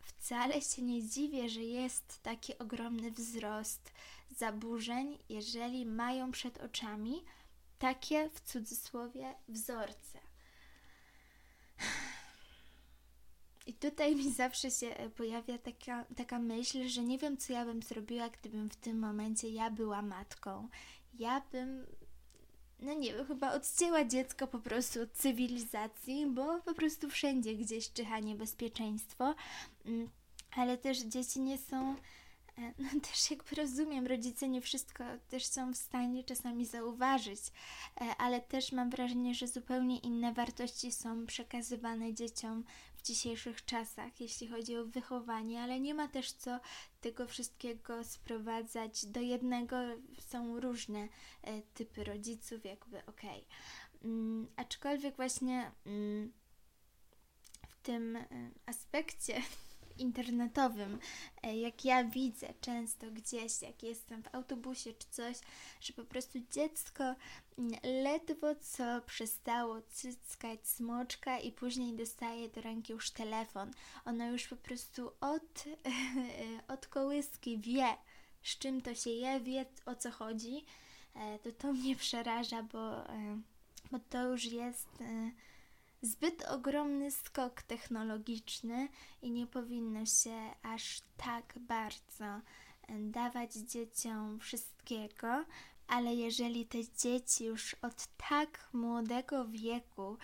wcale 0.04 0.62
się 0.62 0.82
nie 0.82 1.08
dziwię, 1.08 1.50
że 1.50 1.62
jest 1.62 2.24
taki 2.24 2.58
ogromny 2.58 3.12
wzrost 3.12 3.92
zaburzeń, 4.38 5.18
jeżeli 5.30 5.86
mają 5.86 6.32
przed 6.32 6.58
oczami 6.58 7.24
takie 7.80 8.30
w 8.30 8.42
cudzysłowie 8.42 9.36
wzorce. 9.48 10.20
I 13.66 13.74
tutaj 13.74 14.16
mi 14.16 14.32
zawsze 14.32 14.72
się 14.72 14.88
e, 14.88 15.10
pojawia 15.10 15.58
taka, 15.58 16.06
taka 16.16 16.40
myśl, 16.40 16.88
że 16.88 17.04
nie 17.04 17.18
wiem, 17.18 17.38
co 17.38 17.54
ja 17.54 17.66
bym 17.66 17.82
zrobiła, 17.82 18.30
gdybym 18.30 18.70
w 18.70 18.76
tym 18.76 19.00
momencie 19.00 19.50
ja 19.50 19.70
była 19.70 20.02
matką. 20.02 20.70
Ja 21.20 21.42
bym 21.52 21.86
no 22.84 22.94
nie 22.94 23.14
wiem, 23.14 23.26
chyba 23.26 23.54
odcięła 23.54 24.06
dziecko 24.06 24.48
po 24.48 24.60
prostu 24.60 25.02
od 25.02 25.12
cywilizacji, 25.12 26.26
bo 26.28 26.62
po 26.62 26.74
prostu 26.74 27.10
wszędzie 27.10 27.56
gdzieś 27.56 27.94
czyha 27.94 28.20
niebezpieczeństwo, 28.20 29.36
mm, 29.86 30.10
ale 30.52 30.78
też 30.78 31.00
dzieci 31.00 31.42
nie 31.42 31.58
są, 31.58 31.96
e, 32.58 32.74
no 32.84 33.00
też 33.02 33.32
jakby 33.32 33.56
rozumiem, 33.56 34.08
rodzice 34.08 34.50
nie 34.50 34.62
wszystko 34.62 35.04
też 35.30 35.46
są 35.46 35.74
w 35.74 35.78
stanie 35.78 36.24
czasami 36.24 36.66
zauważyć, 36.66 37.40
e, 38.02 38.16
ale 38.18 38.42
też 38.42 38.72
mam 38.72 38.90
wrażenie, 38.90 39.36
że 39.36 39.48
zupełnie 39.48 40.00
inne 40.00 40.34
wartości 40.34 40.92
są 40.92 41.26
przekazywane 41.26 42.14
dzieciom 42.14 42.64
dzisiejszych 43.04 43.66
czasach, 43.66 44.22
jeśli 44.22 44.48
chodzi 44.48 44.78
o 44.78 44.86
wychowanie, 44.86 45.62
ale 45.62 45.80
nie 45.80 45.94
ma 45.94 46.08
też 46.08 46.32
co 46.32 46.60
tego 47.02 47.28
wszystkiego 47.28 48.04
sprowadzać 48.04 49.06
do 49.06 49.20
jednego. 49.20 49.76
Są 50.20 50.60
różne 50.60 51.08
e, 51.42 51.62
typy 51.62 52.04
rodziców, 52.04 52.66
jakby 52.66 53.06
okej. 53.06 53.46
Okay. 53.48 54.12
Mm, 54.12 54.48
aczkolwiek 54.56 55.16
właśnie 55.16 55.72
mm, 55.86 56.32
w 57.68 57.76
tym 57.82 58.16
e, 58.16 58.28
aspekcie 58.66 59.42
internetowym, 59.98 61.00
e, 61.44 61.58
jak 61.58 61.86
ja 61.86 62.04
widzę 62.04 62.54
często 62.62 63.12
gdzieś, 63.12 63.62
jak 63.62 63.84
jestem 63.84 64.24
w 64.24 64.36
autobusie 64.36 64.94
czy 64.94 65.08
coś, 65.10 65.38
że 65.82 65.94
po 65.94 66.06
prostu 66.06 66.40
dziecko 66.52 67.04
mm, 67.04 67.72
ledwo 67.84 68.56
co 68.56 69.02
przestało 69.02 69.82
cyckać 69.82 70.68
smoczka 70.68 71.40
i 71.40 71.52
później 71.52 71.94
dostaje 71.94 72.50
do 72.50 72.62
ręki 72.62 72.94
już 72.94 73.12
telefon. 73.12 73.72
Ono 74.06 74.28
już 74.28 74.48
po 74.48 74.56
prostu 74.56 75.12
od, 75.22 75.64
od 76.74 76.88
kołyski 76.88 77.58
wie, 77.58 77.98
z 78.44 78.58
czym 78.58 78.82
to 78.82 78.96
się 78.96 79.10
je, 79.10 79.40
wie 79.40 79.66
o 79.86 79.96
co 79.96 80.12
chodzi. 80.12 80.66
E, 81.16 81.40
to 81.40 81.52
to 81.52 81.74
mnie 81.74 81.96
przeraża, 81.96 82.64
bo, 82.64 83.10
e, 83.10 83.42
bo 83.92 84.00
to 84.00 84.28
już 84.28 84.46
jest 84.46 84.90
zbyt 86.04 86.46
ogromny 86.46 87.12
skok 87.12 87.62
technologiczny 87.62 88.88
i 89.22 89.32
nie 89.32 89.48
powinno 89.48 90.06
się 90.06 90.52
aż 90.64 91.02
tak 91.18 91.54
bardzo 91.60 92.26
e, 92.26 92.42
dawać 93.00 93.54
dzieciom 93.54 94.40
wszystkiego, 94.40 95.46
ale 95.88 96.16
jeżeli 96.16 96.66
te 96.66 96.78
dzieci 96.98 97.46
już 97.46 97.74
od 97.82 98.08
tak 98.30 98.70
młodego 98.74 99.46
wieku 99.48 100.18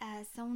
e, 0.00 0.24
są 0.24 0.54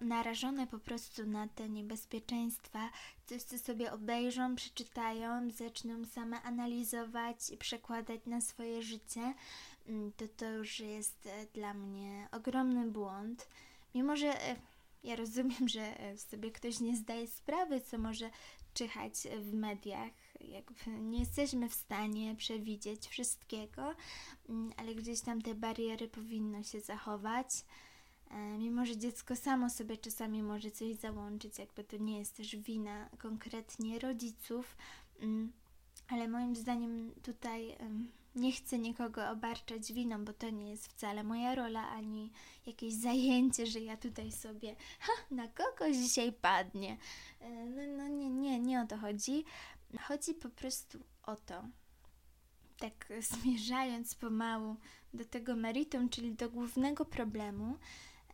narażone 0.00 0.66
po 0.66 0.78
prostu 0.78 1.26
na 1.26 1.48
te 1.48 1.68
niebezpieczeństwa, 1.68 2.90
coś 3.26 3.42
co 3.42 3.58
sobie 3.58 3.92
obejrzą, 3.92 4.56
przeczytają, 4.56 5.50
zaczną 5.50 6.04
same 6.04 6.42
analizować 6.42 7.50
i 7.50 7.56
przekładać 7.56 8.20
na 8.26 8.40
swoje 8.40 8.82
życie, 8.82 9.34
mm, 9.86 10.12
to 10.12 10.24
to 10.36 10.50
już 10.50 10.80
jest 10.80 11.26
e, 11.26 11.46
dla 11.46 11.74
mnie 11.74 12.28
ogromny 12.32 12.90
błąd. 12.90 13.48
Mimo, 13.94 14.16
że 14.16 14.48
e, 14.48 14.56
ja 15.02 15.16
rozumiem, 15.16 15.68
że 15.68 16.00
e, 16.00 16.18
sobie 16.18 16.50
ktoś 16.50 16.80
nie 16.80 16.96
zdaje 16.96 17.26
sprawy, 17.26 17.80
co 17.80 17.98
może 17.98 18.30
czyhać 18.74 19.14
w 19.40 19.52
mediach, 19.52 20.12
jakby 20.40 20.74
nie 21.00 21.18
jesteśmy 21.18 21.68
w 21.68 21.74
stanie 21.74 22.36
przewidzieć 22.36 23.08
wszystkiego, 23.08 23.94
mm, 24.48 24.72
ale 24.76 24.94
gdzieś 24.94 25.20
tam 25.20 25.42
te 25.42 25.54
bariery 25.54 26.08
powinno 26.08 26.62
się 26.62 26.80
zachować. 26.80 27.64
E, 28.30 28.58
mimo, 28.58 28.86
że 28.86 28.96
dziecko 28.96 29.36
samo 29.36 29.70
sobie 29.70 29.96
czasami 29.96 30.42
może 30.42 30.70
coś 30.70 30.94
załączyć, 30.94 31.58
jakby 31.58 31.84
to 31.84 31.96
nie 31.96 32.18
jest 32.18 32.36
też 32.36 32.56
wina 32.56 33.08
konkretnie 33.18 33.98
rodziców, 33.98 34.76
mm, 35.20 35.52
ale 36.08 36.28
moim 36.28 36.56
zdaniem 36.56 37.14
tutaj 37.22 37.76
nie 38.34 38.52
chcę 38.52 38.78
nikogo 38.78 39.30
obarczać 39.30 39.92
winą, 39.92 40.24
bo 40.24 40.32
to 40.32 40.50
nie 40.50 40.70
jest 40.70 40.88
wcale 40.88 41.24
moja 41.24 41.54
rola, 41.54 41.88
ani 41.88 42.32
jakieś 42.66 42.94
zajęcie, 42.94 43.66
że 43.66 43.80
ja 43.80 43.96
tutaj 43.96 44.32
sobie 44.32 44.76
ha, 45.00 45.12
na 45.30 45.48
kogoś 45.48 45.96
dzisiaj 45.96 46.32
padnie. 46.32 46.96
E, 47.40 47.66
no, 47.66 47.82
no 47.96 48.08
nie, 48.08 48.30
nie, 48.30 48.60
nie 48.60 48.80
o 48.80 48.86
to 48.86 48.96
chodzi. 48.96 49.44
Chodzi 50.00 50.34
po 50.34 50.48
prostu 50.48 50.98
o 51.22 51.36
to, 51.36 51.62
tak 52.78 53.12
zmierzając 53.30 54.14
pomału 54.14 54.76
do 55.14 55.24
tego 55.24 55.56
meritum, 55.56 56.08
czyli 56.08 56.34
do 56.34 56.50
głównego 56.50 57.04
problemu, 57.04 57.78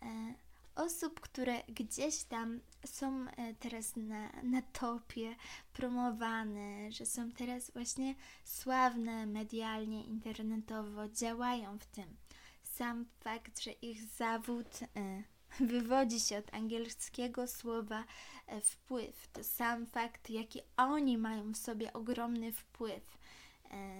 e, 0.02 0.34
osób, 0.78 1.20
które 1.20 1.62
gdzieś 1.68 2.24
tam 2.24 2.60
są 2.86 3.26
e, 3.28 3.54
teraz 3.54 3.96
na, 3.96 4.32
na 4.42 4.62
topie, 4.62 5.36
promowane, 5.72 6.92
że 6.92 7.06
są 7.06 7.30
teraz 7.32 7.70
właśnie 7.70 8.14
sławne 8.44 9.26
medialnie, 9.26 10.04
internetowo, 10.04 11.08
działają 11.08 11.78
w 11.78 11.86
tym. 11.86 12.16
Sam 12.62 13.06
fakt, 13.20 13.60
że 13.60 13.70
ich 13.72 14.02
zawód 14.02 14.80
e, 14.96 15.22
wywodzi 15.60 16.20
się 16.20 16.38
od 16.38 16.54
angielskiego 16.54 17.46
słowa 17.46 18.04
e, 18.46 18.60
wpływ, 18.60 19.28
to 19.32 19.44
sam 19.44 19.86
fakt, 19.86 20.30
jaki 20.30 20.60
oni 20.76 21.18
mają 21.18 21.52
w 21.52 21.56
sobie 21.56 21.92
ogromny 21.92 22.52
wpływ 22.52 23.18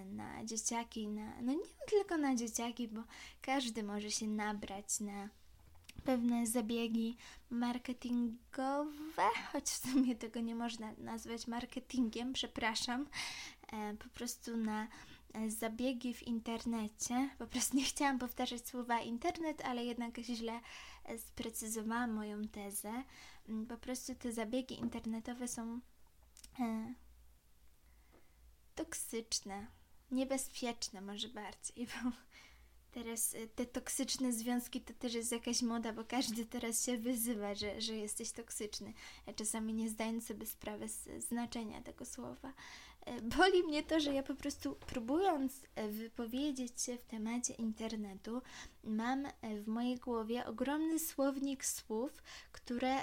na 0.07 0.45
dzieciaki, 0.45 1.09
na, 1.09 1.43
no 1.43 1.53
nie 1.53 1.87
tylko 1.89 2.17
na 2.17 2.35
dzieciaki, 2.35 2.89
bo 2.89 3.03
każdy 3.43 3.83
może 3.83 4.11
się 4.11 4.27
nabrać 4.27 5.01
na 5.01 5.29
pewne 6.05 6.47
zabiegi 6.47 7.17
marketingowe, 7.51 9.29
choć 9.53 9.65
w 9.65 9.91
sumie 9.91 10.17
tego 10.17 10.41
nie 10.41 10.55
można 10.55 10.93
nazwać 10.99 11.47
marketingiem, 11.47 12.33
przepraszam, 12.33 13.07
e, 13.73 13.95
po 13.95 14.09
prostu 14.09 14.57
na 14.57 14.89
e, 15.35 15.51
zabiegi 15.51 16.15
w 16.15 16.23
internecie. 16.23 17.31
Po 17.39 17.47
prostu 17.47 17.77
nie 17.77 17.85
chciałam 17.85 18.19
powtarzać 18.19 18.69
słowa 18.69 19.01
internet, 19.01 19.63
ale 19.65 19.85
jednak 19.85 20.19
źle 20.19 20.61
e, 21.05 21.19
sprecyzowałam 21.19 22.13
moją 22.13 22.49
tezę. 22.49 23.03
Mm, 23.49 23.67
po 23.67 23.77
prostu 23.77 24.15
te 24.15 24.33
zabiegi 24.33 24.81
internetowe 24.81 25.49
są 25.49 25.81
toksyczne, 28.75 29.67
niebezpieczne 30.11 31.01
może 31.01 31.29
bardziej, 31.29 31.87
bo 31.87 32.11
Teraz 32.99 33.35
y, 33.35 33.49
te 33.55 33.67
toksyczne 33.67 34.33
związki 34.33 34.81
to 34.81 34.95
też 34.95 35.15
jest 35.15 35.33
jakaś 35.33 35.63
moda, 35.63 35.93
bo 35.93 36.05
każdy 36.05 36.47
teraz 36.47 36.85
się 36.85 36.99
wyzywa, 36.99 37.55
że, 37.55 37.81
że 37.81 37.97
jesteś 37.97 38.33
toksyczny, 38.33 38.93
czasami 39.37 39.75
nie 39.75 39.89
zdając 39.89 40.27
sobie 40.27 40.47
sprawy 40.47 40.89
z 40.89 41.25
znaczenia 41.25 41.83
tego 41.83 42.05
słowa. 42.05 42.53
E, 43.07 43.23
boli 43.23 43.63
mnie 43.63 43.83
to, 43.83 44.01
że 44.01 44.15
ja 44.15 44.23
po 44.23 44.35
prostu 44.35 44.77
próbując 44.87 45.53
e, 45.75 45.89
wypowiedzieć 45.89 46.83
się 46.83 46.99
w 46.99 47.05
temacie 47.05 47.55
internetu, 47.55 48.43
mam 48.85 49.27
e, 49.27 49.33
w 49.61 49.69
mojej 49.69 49.97
głowie 49.97 50.47
ogromny 50.47 50.99
słownik 50.99 51.65
słów, 51.65 52.23
które 52.53 52.97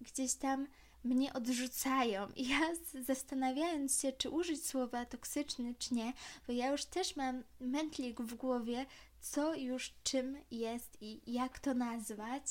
gdzieś 0.00 0.34
tam 0.34 0.66
mnie 1.04 1.32
odrzucają. 1.32 2.28
I 2.36 2.48
ja 2.48 2.60
zastanawiając 3.06 4.00
się, 4.00 4.12
czy 4.12 4.30
użyć 4.30 4.66
słowa 4.66 5.06
toksyczny, 5.06 5.74
czy 5.78 5.94
nie, 5.94 6.12
bo 6.46 6.52
ja 6.52 6.70
już 6.70 6.84
też 6.84 7.16
mam 7.16 7.44
mętlik 7.60 8.20
w 8.20 8.34
głowie, 8.34 8.86
co 9.20 9.54
już 9.54 9.94
czym 10.04 10.36
jest 10.50 10.98
i 11.00 11.32
jak 11.32 11.58
to 11.58 11.74
nazwać, 11.74 12.44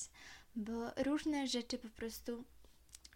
bo 0.55 0.91
różne 0.97 1.47
rzeczy 1.47 1.77
po 1.77 1.89
prostu 1.89 2.43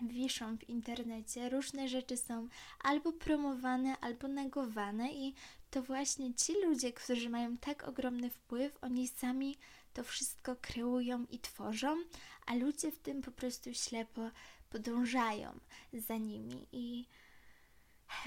wiszą 0.01 0.57
w 0.57 0.69
internecie, 0.69 1.49
różne 1.49 1.87
rzeczy 1.87 2.17
są 2.17 2.47
albo 2.83 3.13
promowane, 3.13 3.97
albo 3.97 4.27
negowane, 4.27 5.11
i 5.11 5.33
to 5.71 5.83
właśnie 5.83 6.33
ci 6.33 6.53
ludzie, 6.65 6.93
którzy 6.93 7.29
mają 7.29 7.57
tak 7.57 7.87
ogromny 7.87 8.29
wpływ, 8.29 8.77
oni 8.81 9.07
sami 9.07 9.57
to 9.93 10.03
wszystko 10.03 10.55
kreują 10.61 11.25
i 11.29 11.39
tworzą, 11.39 11.97
a 12.45 12.55
ludzie 12.55 12.91
w 12.91 12.99
tym 12.99 13.21
po 13.21 13.31
prostu 13.31 13.73
ślepo 13.73 14.31
podążają 14.69 15.59
za 15.93 16.17
nimi. 16.17 16.67
I 16.71 17.05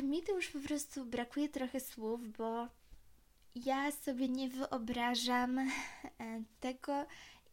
mi 0.02 0.22
to 0.22 0.32
już 0.32 0.48
po 0.48 0.58
prostu 0.60 1.04
brakuje 1.04 1.48
trochę 1.48 1.80
słów, 1.80 2.36
bo 2.38 2.68
ja 3.54 3.92
sobie 3.92 4.28
nie 4.28 4.48
wyobrażam 4.48 5.58
e, 5.58 5.68
tego, 6.60 7.06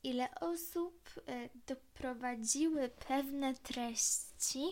ile 0.04 0.36
osób 0.36 1.10
e, 1.28 1.50
doprowadziły 1.68 2.90
pewne 3.08 3.54
treści. 3.54 4.64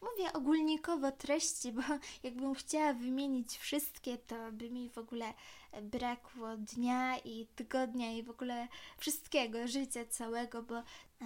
Mówię 0.00 0.32
ogólnikowo 0.32 1.12
treści, 1.12 1.72
bo 1.72 1.82
jakbym 2.22 2.54
chciała 2.54 2.92
wymienić 2.92 3.58
wszystkie, 3.58 4.18
to 4.18 4.52
by 4.52 4.70
mi 4.70 4.90
w 4.90 4.98
ogóle 4.98 5.34
brakło 5.82 6.56
dnia 6.56 7.18
i 7.18 7.46
tygodnia 7.46 8.12
i 8.12 8.22
w 8.22 8.30
ogóle 8.30 8.68
wszystkiego, 8.98 9.68
życia 9.68 10.04
całego, 10.04 10.62
bo, 10.62 10.82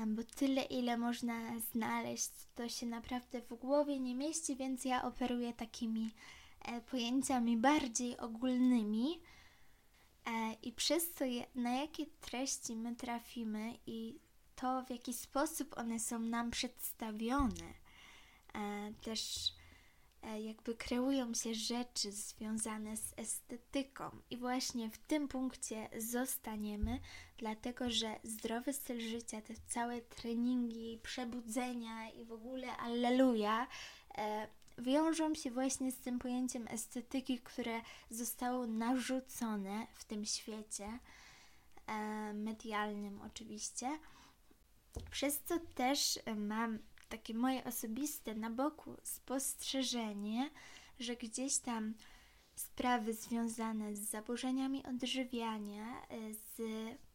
bo 0.07 0.23
tyle, 0.37 0.63
ile 0.63 0.97
można 0.97 1.61
znaleźć, 1.73 2.31
to 2.55 2.69
się 2.69 2.87
naprawdę 2.87 3.43
w 3.43 3.55
głowie 3.55 4.01
nie 4.01 4.15
mieści, 4.15 4.57
więc 4.57 4.85
ja 4.85 5.03
operuję 5.05 5.53
takimi 5.53 6.05
e, 6.05 6.38
pojęciami 6.91 7.57
bardziej 7.57 8.19
ogólnymi. 8.19 9.21
E, 10.27 10.53
I 10.63 10.73
przez 10.73 11.15
to, 11.15 11.25
na 11.55 11.71
jakie 11.71 12.07
treści 12.07 12.77
my 12.77 12.97
trafimy 12.97 13.75
i 13.87 14.19
to, 14.57 14.83
w 14.83 14.91
jaki 14.91 15.13
sposób 15.13 15.79
one 15.79 16.01
są 16.01 16.19
nam 16.19 16.51
przedstawione, 16.51 17.75
e, 18.55 18.93
też 19.03 19.53
e, 20.23 20.41
jakby 20.41 20.75
kreują 20.75 21.35
się 21.35 21.55
rzeczy 21.55 22.13
związane 22.13 22.97
z 22.97 23.15
estetyką. 23.17 24.11
I 24.31 24.37
właśnie 24.37 24.91
w 24.91 24.99
tym 24.99 25.29
punkcie 25.29 25.89
zostaniemy, 25.99 27.01
dlatego 27.37 27.91
że 27.91 28.21
zdrowy 28.23 28.73
styl 28.73 29.01
życia, 29.01 29.41
te 29.41 29.55
całe 29.67 30.01
treningi, 30.01 31.01
przebudzenia 31.03 32.11
i 32.11 32.25
w 32.25 32.33
ogóle 32.33 32.77
alleluja 32.77 33.67
wiążą 34.79 35.35
się 35.35 35.51
właśnie 35.51 35.93
z 35.93 35.97
tym 35.97 36.19
pojęciem 36.19 36.69
estetyki, 36.69 37.39
które 37.39 37.81
zostało 38.11 38.67
narzucone 38.67 39.87
w 39.95 40.05
tym 40.05 40.25
świecie 40.25 40.99
e, 41.87 42.33
medialnym, 42.35 43.21
oczywiście. 43.23 43.99
Przez 45.11 45.43
co 45.43 45.59
też 45.59 46.19
mam 46.37 46.79
takie 47.09 47.35
moje 47.35 47.65
osobiste 47.65 48.35
na 48.35 48.51
boku 48.51 48.97
spostrzeżenie, 49.03 50.51
że 51.01 51.17
gdzieś 51.17 51.59
tam 51.59 51.95
sprawy 52.55 53.15
związane 53.15 53.97
z 53.97 54.11
zaburzeniami 54.11 54.87
odżywiania, 54.87 56.03
e, 56.09 56.35
z 56.35 56.61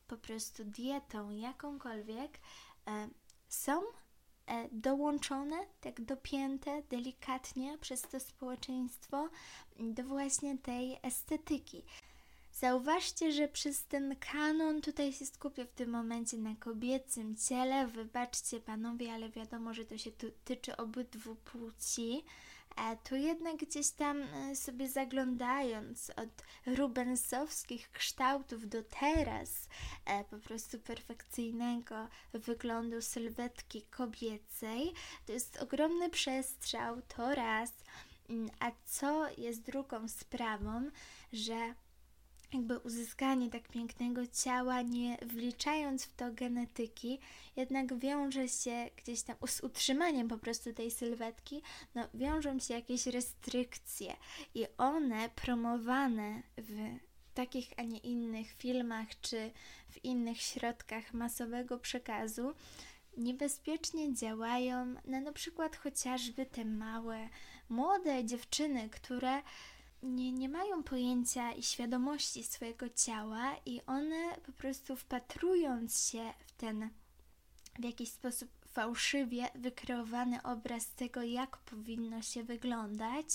po 0.08 0.18
prostu 0.18 0.66
dietą 0.66 1.30
jakąkolwiek, 1.30 2.40
e, 2.88 3.10
są 3.48 3.82
E, 3.82 4.03
dołączone, 4.72 5.56
tak 5.82 6.02
dopięte 6.02 6.84
delikatnie 6.90 7.78
przez 7.78 8.02
to 8.02 8.20
społeczeństwo 8.20 9.30
do 9.80 10.04
właśnie 10.04 10.58
tej 10.58 11.00
estetyki. 11.04 11.84
Zauważcie, 12.54 13.32
że 13.32 13.48
przez 13.48 13.86
ten 13.86 14.16
kanon 14.16 14.82
tutaj 14.82 15.14
się 15.14 15.26
skupię 15.26 15.66
w 15.66 15.74
tym 15.74 15.90
momencie 15.90 16.38
na 16.38 16.56
kobiecym 16.56 17.36
ciele. 17.36 17.88
Wybaczcie 17.88 18.60
panowie, 18.60 19.14
ale 19.14 19.30
wiadomo, 19.30 19.74
że 19.74 19.86
to 19.86 19.98
się 19.98 20.12
tyczy 20.44 20.78
obydwu 20.78 21.36
płci 21.36 22.24
to 23.04 23.16
jednak 23.16 23.58
gdzieś 23.58 23.90
tam 23.90 24.22
e, 24.22 24.56
sobie 24.56 24.90
zaglądając 24.90 26.10
od 26.10 26.44
rubensowskich 26.78 27.92
kształtów 27.92 28.70
do 28.70 28.84
teraz 28.84 29.70
e, 30.06 30.24
po 30.24 30.38
prostu 30.38 30.80
perfekcyjnego 30.80 32.08
wyglądu 32.34 33.02
sylwetki 33.02 33.82
kobiecej, 33.82 34.94
to 35.26 35.34
jest 35.34 35.58
ogromny 35.62 36.10
przestrzał, 36.10 37.02
to 37.02 37.36
raz. 37.36 37.74
Mm, 38.30 38.50
a 38.60 38.72
co 38.86 39.30
jest 39.38 39.62
drugą 39.62 40.08
sprawą, 40.08 40.92
że 41.34 41.76
jakby 42.54 42.80
uzyskanie 42.80 43.50
tak 43.50 43.70
pięknego 43.70 44.28
ciała, 44.28 44.82
nie 44.82 45.18
wliczając 45.22 46.06
w 46.06 46.16
to 46.16 46.32
genetyki, 46.32 47.20
jednak 47.56 48.00
wiąże 48.00 48.48
się 48.48 48.90
gdzieś 48.98 49.22
tam 49.22 49.36
z 49.48 49.62
utrzymaniem 49.62 50.28
po 50.28 50.38
prostu 50.38 50.74
tej 50.74 50.92
sylwetki, 50.92 51.62
no 51.96 52.08
wiążą 52.14 52.60
się 52.60 52.74
jakieś 52.74 53.06
restrykcje 53.08 54.16
i 54.56 54.66
one 54.78 55.30
promowane 55.30 56.44
w 56.58 57.00
takich, 57.34 57.74
a 57.78 57.82
nie 57.82 57.98
innych 57.98 58.52
filmach 58.52 59.08
czy 59.22 59.52
w 59.90 60.06
innych 60.06 60.42
środkach 60.42 61.14
masowego 61.14 61.80
przekazu 61.80 62.54
niebezpiecznie 63.18 64.14
działają 64.14 64.96
na 65.06 65.22
na 65.22 65.32
przykład 65.32 65.76
chociażby 65.76 66.46
te 66.46 66.66
małe, 66.66 67.30
młode 67.70 68.26
dziewczyny, 68.26 68.90
które 68.90 69.42
nie, 70.04 70.32
nie 70.32 70.50
mają 70.50 70.84
pojęcia 70.84 71.52
i 71.52 71.64
świadomości 71.64 72.44
swojego 72.44 72.90
ciała, 72.90 73.56
i 73.66 73.82
one 73.86 74.36
po 74.46 74.52
prostu 74.52 74.96
wpatrując 74.96 76.08
się 76.10 76.34
w 76.48 76.52
ten 76.52 76.90
w 77.80 77.84
jakiś 77.84 78.10
sposób 78.10 78.50
fałszywie 78.68 79.50
wykreowany 79.56 80.44
obraz 80.44 80.92
tego, 80.92 81.22
jak 81.22 81.58
powinno 81.58 82.22
się 82.22 82.44
wyglądać, 82.44 83.26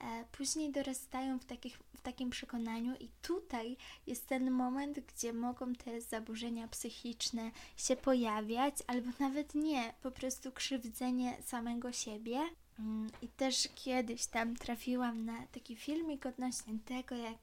e, 0.00 0.24
później 0.32 0.72
dorastają 0.72 1.38
w, 1.38 1.44
takich, 1.44 1.78
w 1.96 2.00
takim 2.00 2.30
przekonaniu, 2.30 2.94
i 3.00 3.10
tutaj 3.22 3.76
jest 4.06 4.26
ten 4.26 4.50
moment, 4.50 5.00
gdzie 5.00 5.32
mogą 5.32 5.74
te 5.74 6.00
zaburzenia 6.00 6.68
psychiczne 6.68 7.50
się 7.76 7.96
pojawiać, 7.96 8.74
albo 8.86 9.10
nawet 9.18 9.54
nie, 9.54 9.94
po 10.02 10.10
prostu 10.10 10.52
krzywdzenie 10.52 11.42
samego 11.42 11.92
siebie. 11.92 12.40
Mm, 12.82 13.10
I 13.22 13.28
też 13.28 13.68
kiedyś 13.74 14.26
tam 14.26 14.56
trafiłam 14.56 15.24
na 15.24 15.46
taki 15.46 15.76
filmik 15.76 16.26
odnośnie 16.26 16.78
tego, 16.84 17.14
jak 17.14 17.38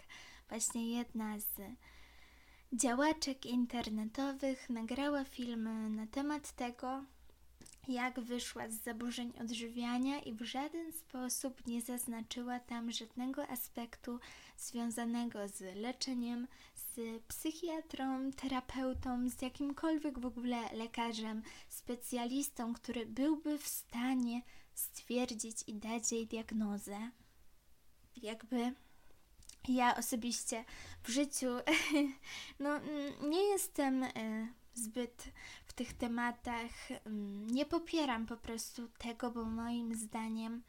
właśnie 0.50 0.92
jedna 0.92 1.40
z 1.40 1.62
działaczek 2.74 3.46
internetowych 3.46 4.70
nagrała 4.70 5.24
film 5.24 5.96
na 5.96 6.08
temat 6.08 6.52
tego, 6.52 7.04
jak 7.88 8.20
wyszła 8.20 8.70
z 8.70 8.74
zaburzeń 8.74 9.34
odżywiania 9.42 10.20
i 10.20 10.34
w 10.34 10.42
żaden 10.42 10.94
sposób 10.94 11.68
nie 11.68 11.82
zaznaczyła 11.82 12.60
tam 12.60 12.92
żadnego 12.92 13.48
aspektu 13.48 14.20
związanego 14.58 15.48
z 15.48 15.76
leczeniem, 15.76 16.48
z 16.76 17.24
psychiatrą, 17.28 18.32
terapeutą, 18.32 19.30
z 19.30 19.42
jakimkolwiek 19.42 20.20
w 20.20 20.26
ogóle 20.26 20.58
lekarzem, 20.74 21.42
specjalistą, 21.70 22.74
który 22.74 23.06
byłby 23.06 23.58
w 23.58 23.68
stanie 23.68 24.42
stwierdzić 24.80 25.58
i 25.68 25.74
dać 25.76 26.12
jej 26.12 26.28
diagnozę. 26.28 27.12
Jakby 28.16 28.74
ja 29.68 29.98
osobiście 29.98 30.66
w 31.04 31.10
życiu 31.10 31.48
no, 32.60 32.80
nie 33.22 33.44
jestem 33.44 34.04
e, 34.04 34.10
zbyt 34.74 35.32
w 35.66 35.74
tych 35.74 35.94
tematach, 35.94 36.72
nie 37.52 37.66
popieram 37.66 38.26
po 38.26 38.38
prostu 38.38 38.88
tego, 38.98 39.32
bo 39.32 39.46
moim 39.46 39.96
zdaniem 39.96 40.64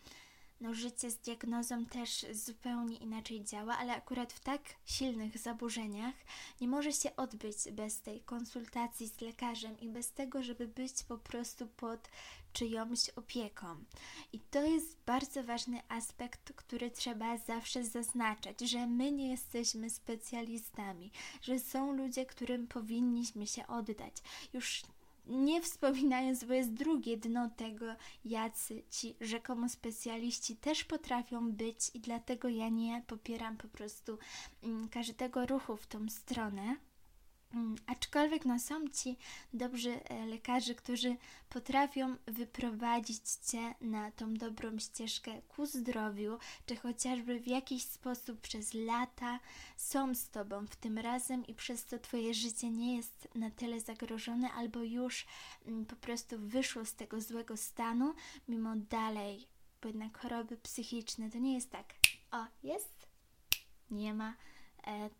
no, 0.60 0.74
życie 0.74 1.10
z 1.10 1.18
diagnozą 1.18 1.86
też 1.86 2.26
zupełnie 2.32 2.96
inaczej 2.96 3.44
działa, 3.44 3.78
ale 3.78 3.92
akurat 3.96 4.32
w 4.32 4.40
tak 4.40 4.62
silnych 4.84 5.38
zaburzeniach 5.38 6.14
nie 6.60 6.68
może 6.68 6.92
się 6.92 7.16
odbyć 7.16 7.56
bez 7.72 8.00
tej 8.00 8.20
konsultacji 8.20 9.08
z 9.08 9.20
lekarzem 9.20 9.80
i 9.80 9.88
bez 9.88 10.12
tego, 10.12 10.42
żeby 10.42 10.68
być 10.68 10.92
po 11.08 11.18
prostu 11.18 11.66
pod 11.66 12.08
czyjąś 12.52 13.10
opieką. 13.10 13.84
I 14.32 14.40
to 14.40 14.62
jest 14.62 14.96
bardzo 15.06 15.44
ważny 15.44 15.82
aspekt, 15.88 16.52
który 16.56 16.90
trzeba 16.90 17.36
zawsze 17.38 17.84
zaznaczać, 17.84 18.60
że 18.60 18.86
my 18.86 19.12
nie 19.12 19.30
jesteśmy 19.30 19.90
specjalistami, 19.90 21.10
że 21.42 21.58
są 21.58 21.92
ludzie, 21.92 22.26
którym 22.26 22.66
powinniśmy 22.66 23.46
się 23.46 23.66
oddać. 23.66 24.14
Już 24.52 24.82
nie 25.26 25.62
wspominając, 25.62 26.44
bo 26.44 26.54
jest 26.54 26.72
drugie 26.72 27.16
dno 27.16 27.50
tego, 27.56 27.86
jacy 28.24 28.82
ci 28.90 29.16
rzekomo 29.20 29.68
specjaliści 29.68 30.56
też 30.56 30.84
potrafią 30.84 31.52
być, 31.52 31.90
i 31.94 32.00
dlatego 32.00 32.48
ja 32.48 32.68
nie 32.68 33.02
popieram 33.06 33.56
po 33.56 33.68
prostu 33.68 34.18
mm, 34.62 34.88
każdego 34.88 35.46
ruchu 35.46 35.76
w 35.76 35.86
tą 35.86 36.08
stronę. 36.08 36.76
Mm, 37.54 37.76
aczkolwiek 37.86 38.44
no, 38.44 38.58
są 38.58 38.88
ci 38.88 39.16
dobrzy 39.52 40.04
e, 40.04 40.26
lekarze, 40.26 40.74
którzy 40.74 41.16
potrafią 41.48 42.16
wyprowadzić 42.26 43.22
cię 43.50 43.74
na 43.80 44.10
tą 44.10 44.34
dobrą 44.34 44.78
ścieżkę 44.78 45.42
ku 45.48 45.66
zdrowiu, 45.66 46.38
czy 46.66 46.76
chociażby 46.76 47.40
w 47.40 47.46
jakiś 47.46 47.82
sposób 47.82 48.40
przez 48.40 48.74
lata 48.74 49.40
są 49.76 50.14
z 50.14 50.28
tobą 50.28 50.66
w 50.66 50.76
tym 50.76 50.98
razem 50.98 51.46
i 51.46 51.54
przez 51.54 51.84
to 51.84 51.98
twoje 51.98 52.34
życie 52.34 52.70
nie 52.70 52.96
jest 52.96 53.28
na 53.34 53.50
tyle 53.50 53.80
zagrożone, 53.80 54.52
albo 54.52 54.82
już 54.82 55.26
mm, 55.66 55.86
po 55.86 55.96
prostu 55.96 56.38
wyszło 56.38 56.84
z 56.84 56.94
tego 56.94 57.20
złego 57.20 57.56
stanu, 57.56 58.14
mimo 58.48 58.76
dalej, 58.76 59.46
bo 59.82 59.88
jednak 59.88 60.18
choroby 60.18 60.56
psychiczne 60.56 61.30
to 61.30 61.38
nie 61.38 61.54
jest 61.54 61.70
tak. 61.70 61.94
O, 62.30 62.46
jest? 62.62 63.08
Nie 63.90 64.14
ma 64.14 64.34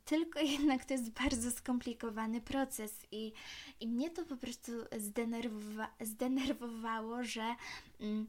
tylko 0.04 0.40
jednak 0.58 0.84
to 0.84 0.94
jest 0.94 1.10
bardzo 1.10 1.50
skomplikowany 1.50 2.40
proces 2.40 3.06
i, 3.10 3.32
i 3.80 3.88
mnie 3.88 4.10
to 4.10 4.24
po 4.24 4.36
prostu 4.36 4.72
zdenerwowa 4.98 5.88
zdenerwowało, 6.00 7.24
że 7.24 7.54
mm, 8.00 8.26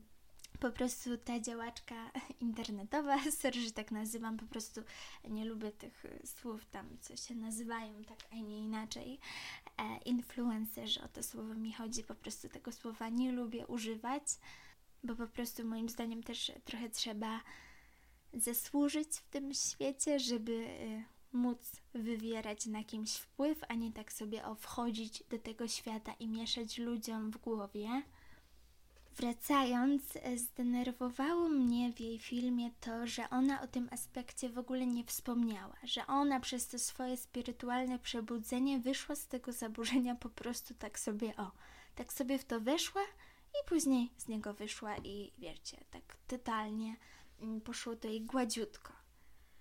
po 0.60 0.72
prostu 0.72 1.17
ta 1.17 1.39
działaczka 1.39 2.12
internetowa, 2.39 3.17
sorry, 3.41 3.62
że 3.62 3.72
tak 3.72 3.91
nazywam, 3.91 4.38
po 4.38 4.46
prostu 4.46 4.82
nie 5.30 5.46
lubię 5.46 5.72
tych 5.72 6.06
słów 6.26 6.65
tam, 6.65 6.98
co 7.02 7.15
się 7.15 7.36
nazywają 7.36 8.04
tak, 8.04 8.20
a 8.32 8.36
nie 8.36 8.60
inaczej. 8.60 9.20
E, 9.78 9.98
influencerzy, 10.06 11.02
o 11.04 11.08
to 11.08 11.24
słowo 11.24 11.54
mi 11.54 11.74
chodzi, 11.74 12.04
po 12.04 12.15
prostu 12.15 12.50
tego 12.50 12.72
słowa 12.72 13.10
nie 13.10 13.32
lubię 13.32 13.67
używać, 13.67 14.24
bo 15.04 15.15
po 15.15 15.28
prostu 15.28 15.65
moim 15.65 15.89
zdaniem 15.89 16.24
też 16.24 16.52
trochę 16.65 16.89
trzeba 16.89 17.41
zasłużyć 18.34 19.08
w 19.08 19.30
tym 19.30 19.54
świecie, 19.54 20.20
żeby 20.20 20.52
y, 20.52 21.04
móc 21.34 21.72
wywierać 21.94 22.65
na 22.65 22.84
kimś 22.84 23.15
wpływ, 23.15 23.63
a 23.67 23.74
nie 23.74 23.91
tak 23.91 24.13
sobie 24.13 24.46
o 24.46 24.56
wchodzić 24.56 25.24
do 25.30 25.39
tego 25.39 25.67
świata 25.67 26.13
i 26.20 26.28
mieszać 26.28 26.78
ludziom 26.78 27.32
w 27.32 27.38
głowie. 27.38 28.04
Wracając, 29.15 30.04
zdenerwowało 30.36 31.50
mnie 31.50 31.94
w 31.94 32.00
jej 32.00 32.20
filmie 32.20 32.72
to, 32.80 33.08
że 33.08 33.30
ona 33.30 33.62
o 33.62 33.67
tym 33.67 33.89
aspekcie 33.91 34.50
w 34.50 34.58
ogóle 34.58 34.88
nie 34.88 35.04
wspomniała, 35.04 35.76
że 35.84 36.08
ona 36.08 36.39
przez 36.39 36.67
to 36.67 36.80
swoje 36.80 37.17
spirytualne 37.17 38.00
przebudzenie 38.00 38.80
wyszła 38.80 39.15
z 39.15 39.28
tego 39.28 39.52
zaburzenia 39.52 40.15
po 40.15 40.30
prostu 40.30 40.74
tak 40.74 41.00
sobie 41.00 41.36
o, 41.36 41.52
tak 41.96 42.13
sobie 42.13 42.38
w 42.39 42.46
to 42.46 42.62
weszła 42.62 43.02
i 43.54 43.70
później 43.70 44.12
z 44.17 44.28
niego 44.28 44.54
wyszła 44.54 44.98
i 44.98 45.32
wiecie, 45.38 45.78
tak 45.91 46.17
totalnie 46.28 46.96
mm, 47.41 47.62
poszło 47.62 47.96
to 47.96 48.08
jej 48.08 48.22
gładziutko. 48.22 49.00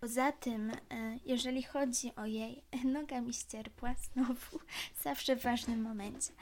Poza 0.00 0.32
tym, 0.32 0.70
e, 0.70 1.18
jeżeli 1.26 1.62
chodzi 1.62 2.14
o 2.16 2.26
jej, 2.26 2.62
noga 2.84 3.20
mi 3.20 3.34
ścierpła 3.34 3.94
znowu, 3.94 4.60
zawsze 5.04 5.36
w 5.36 5.42
ważnym 5.42 5.82
momencie. 5.82 6.32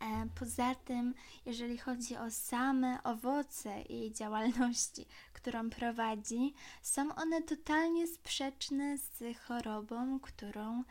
E, 0.00 0.26
poza 0.38 0.74
tym, 0.74 1.14
jeżeli 1.46 1.78
chodzi 1.78 2.16
o 2.16 2.30
same 2.30 3.02
owoce 3.02 3.82
jej 3.88 4.12
działalności, 4.12 5.06
którą 5.32 5.70
prowadzi, 5.70 6.54
są 6.82 7.14
one 7.14 7.42
totalnie 7.42 8.06
sprzeczne 8.06 8.98
z 8.98 9.38
chorobą, 9.38 10.20
którą 10.20 10.84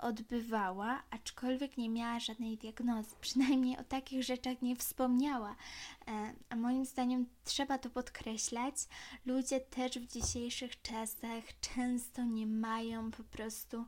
odbywała, 0.00 1.02
aczkolwiek 1.10 1.76
nie 1.76 1.88
miała 1.88 2.20
żadnej 2.20 2.56
diagnozy. 2.56 3.16
Przynajmniej 3.20 3.78
o 3.78 3.84
takich 3.84 4.22
rzeczach 4.22 4.62
nie 4.62 4.76
wspomniała. 4.76 5.56
E, 6.08 6.34
a 6.48 6.56
moim 6.56 6.84
zdaniem 6.84 7.26
trzeba 7.44 7.78
to 7.78 7.90
podkreślać. 7.90 8.74
Ludzie 9.26 9.60
też 9.60 9.98
w 9.98 10.06
dzisiejszych 10.06 10.82
czasach 10.82 11.44
często 11.60 12.24
nie 12.24 12.46
mają 12.46 13.10
po 13.10 13.24
prostu 13.24 13.84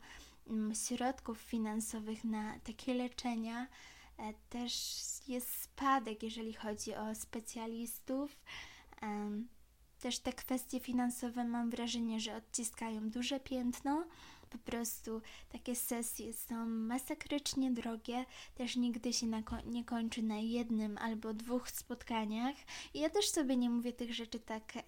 mm, 0.47 0.75
środków 0.75 1.39
finansowych 1.39 2.25
na 2.25 2.59
takie 2.59 2.95
leczenia. 2.95 3.67
E, 4.19 4.33
też 4.49 4.73
jest 5.29 5.63
spadek, 5.63 6.23
jeżeli 6.23 6.53
chodzi 6.53 6.95
o 6.95 7.15
specjalistów. 7.15 8.37
Też 10.01 10.19
te 10.19 10.33
kwestie 10.33 10.81
finansowe 10.81 11.45
mam 11.45 11.71
wrażenie, 11.71 12.21
że 12.21 12.37
odciskają 12.37 13.11
duże 13.11 13.41
piętno 13.41 14.05
po 14.53 14.59
prostu 14.59 15.21
takie 15.49 15.77
sesje 15.77 16.33
są 16.33 16.67
masakrycznie 16.67 17.71
drogie, 17.71 18.25
też 18.55 18.77
nigdy 18.77 19.13
się 19.13 19.27
nie 19.67 19.85
kończy 19.85 20.23
na 20.23 20.37
jednym 20.39 20.99
albo 20.99 21.35
dwóch 21.35 21.71
spotkaniach. 21.71 22.57
I 22.95 23.01
ja 23.01 23.11
też 23.11 23.31
sobie 23.31 23.57
nie 23.57 23.71
mówię 23.71 23.93
tych 23.93 24.15
rzeczy 24.15 24.41
tak 24.41 24.77
e, 24.77 24.83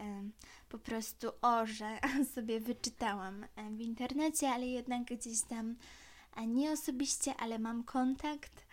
po 0.69 0.79
prostu 0.79 1.29
o, 1.43 1.67
że 1.67 1.99
sobie 2.35 2.61
wyczytałam 2.61 3.47
w 3.71 3.81
internecie, 3.81 4.49
ale 4.49 4.67
jednak 4.67 5.05
gdzieś 5.05 5.43
tam, 5.43 5.77
nie 6.47 6.73
osobiście, 6.73 7.37
ale 7.37 7.59
mam 7.59 7.85
kontakt 7.85 8.67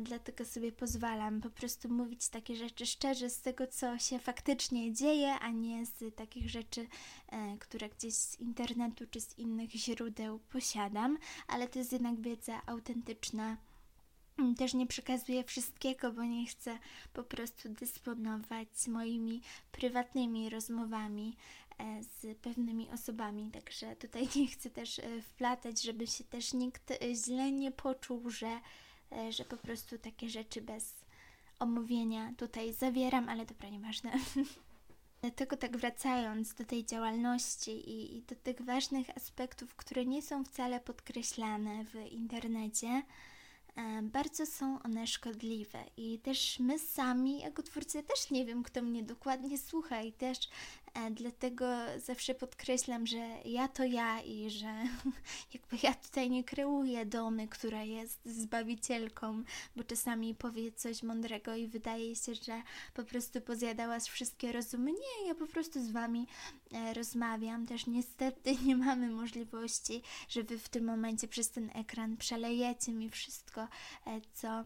dlatego 0.00 0.44
sobie 0.44 0.72
pozwalam 0.72 1.40
po 1.40 1.50
prostu 1.50 1.88
mówić 1.88 2.28
takie 2.28 2.56
rzeczy 2.56 2.86
szczerze 2.86 3.30
z 3.30 3.40
tego, 3.40 3.66
co 3.66 3.98
się 3.98 4.18
faktycznie 4.18 4.92
dzieje, 4.92 5.34
a 5.34 5.50
nie 5.50 5.86
z 5.86 6.14
takich 6.14 6.50
rzeczy, 6.50 6.86
e, 7.28 7.58
które 7.58 7.88
gdzieś 7.88 8.14
z 8.14 8.40
internetu 8.40 9.06
czy 9.10 9.20
z 9.20 9.38
innych 9.38 9.70
źródeł 9.70 10.38
posiadam, 10.38 11.18
ale 11.48 11.68
to 11.68 11.78
jest 11.78 11.92
jednak 11.92 12.20
wiedza 12.20 12.62
autentyczna. 12.66 13.56
Mm, 14.38 14.54
też 14.54 14.74
nie 14.74 14.86
przekazuję 14.86 15.44
wszystkiego, 15.44 16.12
bo 16.12 16.24
nie 16.24 16.46
chcę 16.46 16.78
po 17.12 17.24
prostu 17.24 17.68
dysponować 17.68 18.68
moimi 18.88 19.40
prywatnymi 19.72 20.50
rozmowami 20.50 21.36
e, 21.78 22.02
z 22.02 22.38
pewnymi 22.38 22.90
osobami, 22.90 23.50
także 23.50 23.96
tutaj 23.96 24.28
nie 24.36 24.46
chcę 24.46 24.70
też 24.70 25.00
wplatać, 25.22 25.82
żeby 25.82 26.06
się 26.06 26.24
też 26.24 26.52
nikt 26.52 26.92
źle 27.14 27.52
nie 27.52 27.72
poczuł, 27.72 28.30
że 28.30 28.46
E, 28.46 28.85
że 29.30 29.44
po 29.44 29.56
prostu 29.56 29.98
takie 29.98 30.28
rzeczy 30.28 30.62
bez 30.62 30.94
omówienia 31.58 32.32
tutaj 32.36 32.72
zawieram, 32.72 33.28
ale 33.28 33.46
dobra, 33.46 33.68
nieważne. 33.68 34.12
Dlatego 35.20 35.56
tak 35.56 35.76
wracając 35.76 36.54
do 36.54 36.64
tej 36.64 36.84
działalności 36.84 37.70
i, 37.70 38.16
i 38.16 38.22
do 38.22 38.34
tych 38.34 38.62
ważnych 38.62 39.16
aspektów, 39.16 39.74
które 39.74 40.06
nie 40.06 40.22
są 40.22 40.44
wcale 40.44 40.80
podkreślane 40.80 41.84
w 41.84 41.94
internecie, 42.12 43.02
e, 43.76 44.02
bardzo 44.02 44.46
są 44.46 44.82
one 44.82 45.06
szkodliwe 45.06 45.84
i 45.96 46.18
też 46.18 46.58
my 46.58 46.78
sami, 46.78 47.40
jako 47.40 47.62
twórcy, 47.62 48.02
też 48.02 48.30
nie 48.30 48.44
wiem, 48.44 48.62
kto 48.62 48.82
mnie 48.82 49.02
dokładnie 49.02 49.58
słucha 49.58 50.02
i 50.02 50.12
też 50.12 50.38
E, 50.85 50.85
dlatego 51.10 51.66
zawsze 51.98 52.34
podkreślam, 52.34 53.06
że 53.06 53.28
ja 53.44 53.68
to 53.68 53.84
ja 53.84 54.20
i 54.20 54.50
że 54.50 54.66
jakby 55.54 55.76
ja 55.82 55.94
tutaj 55.94 56.30
nie 56.30 56.44
kreuję 56.44 57.06
domy, 57.06 57.48
która 57.48 57.82
jest 57.82 58.20
zbawicielką, 58.24 59.42
bo 59.76 59.84
czasami 59.84 60.34
powie 60.34 60.72
coś 60.72 61.02
mądrego 61.02 61.54
i 61.54 61.66
wydaje 61.66 62.16
się, 62.16 62.34
że 62.34 62.62
po 62.94 63.04
prostu 63.04 63.40
pozjadała 63.40 64.00
wszystkie 64.00 64.52
rozumy. 64.52 64.92
Nie, 64.92 65.28
ja 65.28 65.34
po 65.34 65.46
prostu 65.46 65.84
z 65.84 65.90
Wami 65.90 66.26
e, 66.72 66.94
rozmawiam. 66.94 67.66
Też 67.66 67.86
niestety 67.86 68.56
nie 68.66 68.76
mamy 68.76 69.10
możliwości, 69.10 70.02
że 70.28 70.42
Wy 70.42 70.58
w 70.58 70.68
tym 70.68 70.84
momencie 70.84 71.28
przez 71.28 71.50
ten 71.50 71.70
ekran 71.74 72.16
przelejecie 72.16 72.92
mi 72.92 73.10
wszystko, 73.10 73.68
e, 74.06 74.20
co 74.34 74.64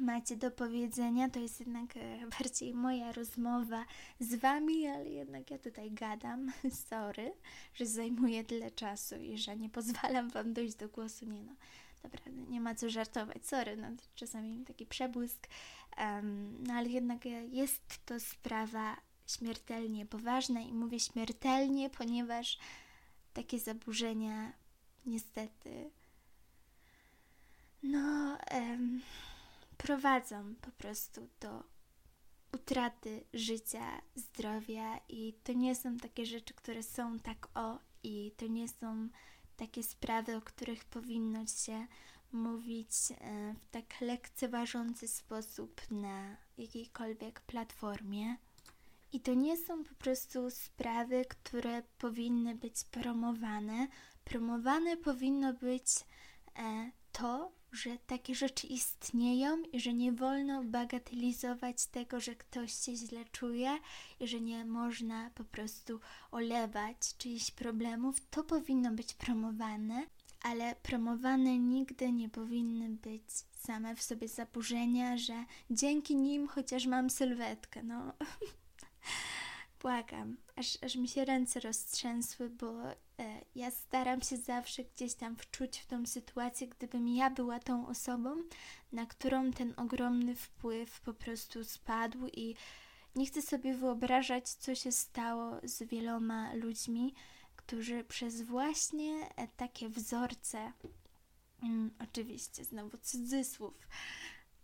macie 0.00 0.36
do 0.36 0.50
powiedzenia, 0.50 1.28
to 1.28 1.38
jest 1.38 1.60
jednak 1.60 1.96
e, 1.96 2.18
bardziej 2.38 2.74
moja 2.74 3.12
rozmowa 3.12 3.84
z 4.20 4.34
Wami, 4.34 4.86
ale 4.86 5.10
jednak 5.10 5.50
ja 5.50 5.58
tutaj 5.58 5.90
gadam. 5.90 6.52
Sorry, 6.90 7.32
że 7.74 7.86
zajmuję 7.86 8.44
tyle 8.44 8.70
czasu 8.70 9.16
i 9.16 9.38
że 9.38 9.56
nie 9.56 9.70
pozwalam 9.70 10.30
Wam 10.30 10.52
dojść 10.52 10.74
do 10.74 10.88
głosu. 10.88 11.26
Nie 11.26 11.42
no, 11.42 11.52
dobra, 12.02 12.20
nie 12.48 12.60
ma 12.60 12.74
co 12.74 12.90
żartować. 12.90 13.46
Sorry, 13.46 13.76
no 13.76 13.88
czasami 14.14 14.64
taki 14.64 14.86
przebłysk, 14.86 15.48
um, 15.98 16.64
no 16.66 16.74
ale 16.74 16.88
jednak 16.88 17.26
e, 17.26 17.46
jest 17.46 18.06
to 18.06 18.20
sprawa 18.20 18.96
śmiertelnie 19.26 20.06
poważna 20.06 20.60
i 20.60 20.72
mówię 20.72 21.00
śmiertelnie, 21.00 21.90
ponieważ 21.90 22.58
takie 23.32 23.58
zaburzenia 23.58 24.52
niestety 25.06 25.90
no... 27.82 28.38
Um, 28.52 29.00
prowadzą 29.82 30.54
po 30.54 30.70
prostu 30.70 31.28
do 31.40 31.64
utraty 32.54 33.24
życia, 33.32 34.02
zdrowia 34.14 35.00
i 35.08 35.34
to 35.44 35.52
nie 35.52 35.74
są 35.74 35.96
takie 35.96 36.26
rzeczy, 36.26 36.54
które 36.54 36.82
są 36.82 37.18
tak 37.18 37.48
o 37.54 37.78
i 38.02 38.32
to 38.36 38.46
nie 38.46 38.68
są 38.68 39.08
takie 39.56 39.82
sprawy, 39.82 40.36
o 40.36 40.40
których 40.40 40.84
powinno 40.84 41.46
się 41.46 41.86
mówić 42.32 42.92
e, 43.10 43.54
w 43.54 43.70
tak 43.70 44.00
lekceważący 44.00 45.08
sposób 45.08 45.80
na 45.90 46.36
jakiejkolwiek 46.58 47.40
platformie. 47.40 48.36
I 49.12 49.20
to 49.20 49.34
nie 49.34 49.56
są 49.56 49.84
po 49.84 49.94
prostu 49.94 50.50
sprawy, 50.50 51.24
które 51.28 51.82
powinny 51.98 52.54
być 52.54 52.84
promowane. 52.84 53.88
Promowane 54.24 54.96
powinno 54.96 55.52
być 55.52 55.86
e, 56.58 56.90
to, 57.12 57.52
że 57.72 57.98
takie 58.06 58.34
rzeczy 58.34 58.66
istnieją 58.66 59.62
i 59.62 59.80
że 59.80 59.94
nie 59.94 60.12
wolno 60.12 60.64
bagatelizować 60.64 61.86
tego, 61.86 62.20
że 62.20 62.34
ktoś 62.34 62.72
się 62.72 62.96
źle 62.96 63.24
czuje 63.24 63.78
i 64.20 64.28
że 64.28 64.40
nie 64.40 64.64
można 64.64 65.30
po 65.34 65.44
prostu 65.44 66.00
olewać 66.30 66.96
czyichś 67.18 67.50
problemów. 67.50 68.16
To 68.30 68.44
powinno 68.44 68.90
być 68.90 69.14
promowane, 69.14 70.06
ale 70.42 70.74
promowane 70.82 71.58
nigdy 71.58 72.12
nie 72.12 72.28
powinny 72.28 72.88
być 72.88 73.24
same 73.54 73.96
w 73.96 74.02
sobie 74.02 74.28
zaburzenia, 74.28 75.16
że 75.16 75.44
dzięki 75.70 76.16
nim 76.16 76.48
chociaż 76.48 76.86
mam 76.86 77.10
sylwetkę. 77.10 77.82
No, 77.82 78.12
błagam, 79.80 80.36
aż, 80.56 80.78
aż 80.82 80.96
mi 80.96 81.08
się 81.08 81.24
ręce 81.24 81.60
roztrzęsły, 81.60 82.50
bo 82.50 82.90
e, 82.90 82.96
ja 83.54 83.70
staram 83.70 84.22
się 84.22 84.36
zawsze 84.36 84.84
gdzieś 84.84 85.14
tam 85.14 85.36
wczuć 85.36 85.78
w 85.78 85.86
tą 85.86 86.06
sytuację, 86.06 86.68
gdybym 86.68 87.08
ja 87.08 87.30
była 87.30 87.58
tą 87.60 87.86
osobą, 87.86 88.36
na 88.92 89.06
którą 89.06 89.50
ten 89.50 89.74
ogromny 89.76 90.34
wpływ 90.34 91.00
po 91.00 91.14
prostu 91.14 91.64
spadł 91.64 92.26
i 92.26 92.54
nie 93.16 93.26
chcę 93.26 93.42
sobie 93.42 93.74
wyobrażać, 93.74 94.48
co 94.48 94.74
się 94.74 94.92
stało 94.92 95.60
z 95.62 95.82
wieloma 95.82 96.54
ludźmi, 96.54 97.14
którzy 97.56 98.04
przez 98.04 98.42
właśnie 98.42 99.28
e, 99.36 99.48
takie 99.48 99.88
wzorce, 99.88 100.72
mm, 101.62 101.90
oczywiście 102.02 102.64
znowu 102.64 102.98
cudzysłów, 102.98 103.88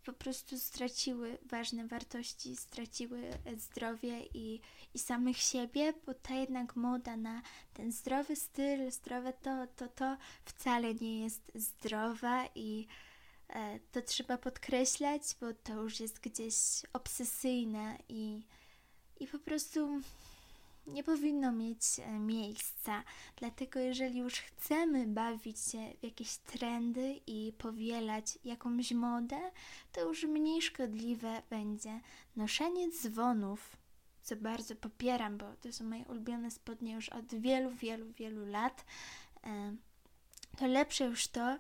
po 0.07 0.13
prostu 0.13 0.59
straciły 0.59 1.39
ważne 1.43 1.87
wartości, 1.87 2.57
straciły 2.57 3.31
zdrowie 3.57 4.21
i, 4.35 4.61
i 4.95 4.99
samych 4.99 5.37
siebie, 5.37 5.93
bo 6.07 6.15
ta 6.15 6.35
jednak 6.35 6.77
moda 6.77 7.17
na 7.17 7.43
ten 7.75 7.93
zdrowy 7.93 8.37
styl, 8.37 8.91
zdrowe 8.91 9.33
to, 9.33 9.67
to, 9.77 9.89
to 9.89 10.17
wcale 10.45 10.95
nie 10.95 11.21
jest 11.25 11.53
zdrowa 11.55 12.49
i 12.55 12.87
e, 13.49 13.81
to 13.93 14.03
trzeba 14.03 14.39
podkreślać, 14.39 15.23
bo 15.41 15.55
to 15.55 15.83
już 15.83 16.01
jest 16.01 16.21
gdzieś 16.21 16.55
obsesyjne 16.93 17.99
i, 18.09 18.43
i 19.21 19.27
po 19.27 19.39
prostu 19.39 20.01
nie 20.87 21.05
powinno 21.05 21.53
mieć 21.53 21.81
e, 21.99 22.19
miejsca. 22.19 23.03
Dlatego, 23.37 23.81
jeżeli 23.81 24.19
już 24.19 24.35
chcemy 24.35 25.07
bawić 25.07 25.61
się 25.61 25.93
w 26.01 26.03
jakieś 26.03 26.37
trendy 26.37 27.21
i 27.27 27.53
powielać 27.59 28.39
jakąś 28.45 28.93
modę, 28.93 29.51
to 29.93 30.01
już 30.01 30.25
mniej 30.25 30.63
szkodliwe 30.63 31.43
będzie 31.51 32.01
noszenie 32.37 32.91
dzwonów, 32.91 33.77
co 34.23 34.37
bardzo 34.37 34.77
popieram, 34.77 35.39
bo 35.39 35.47
to 35.61 35.73
są 35.73 35.85
moje 35.85 36.05
ulubione 36.05 36.51
spodnie 36.51 36.93
już 36.93 37.09
od 37.09 37.35
wielu, 37.35 37.71
wielu, 37.71 38.13
wielu 38.13 38.47
lat. 38.47 38.85
E, 39.45 39.77
to 40.57 40.67
lepsze 40.67 41.05
już 41.05 41.29
to 41.29 41.59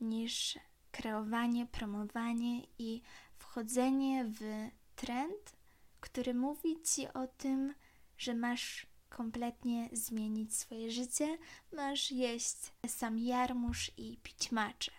niż 0.00 0.58
kreowanie, 0.92 1.66
promowanie 1.66 2.62
i 2.78 3.02
wchodzenie 3.38 4.24
w 4.24 4.68
trend, 4.96 5.56
który 6.00 6.34
mówi 6.34 6.82
ci 6.82 7.08
o 7.08 7.26
tym, 7.26 7.74
że 8.18 8.34
masz 8.34 8.86
kompletnie 9.08 9.88
zmienić 9.92 10.56
swoje 10.56 10.90
życie, 10.90 11.38
masz 11.72 12.12
jeść 12.12 12.56
sam 12.86 13.18
jarmuż 13.18 13.90
i 13.96 14.18
pić 14.22 14.52
macze. 14.52 14.92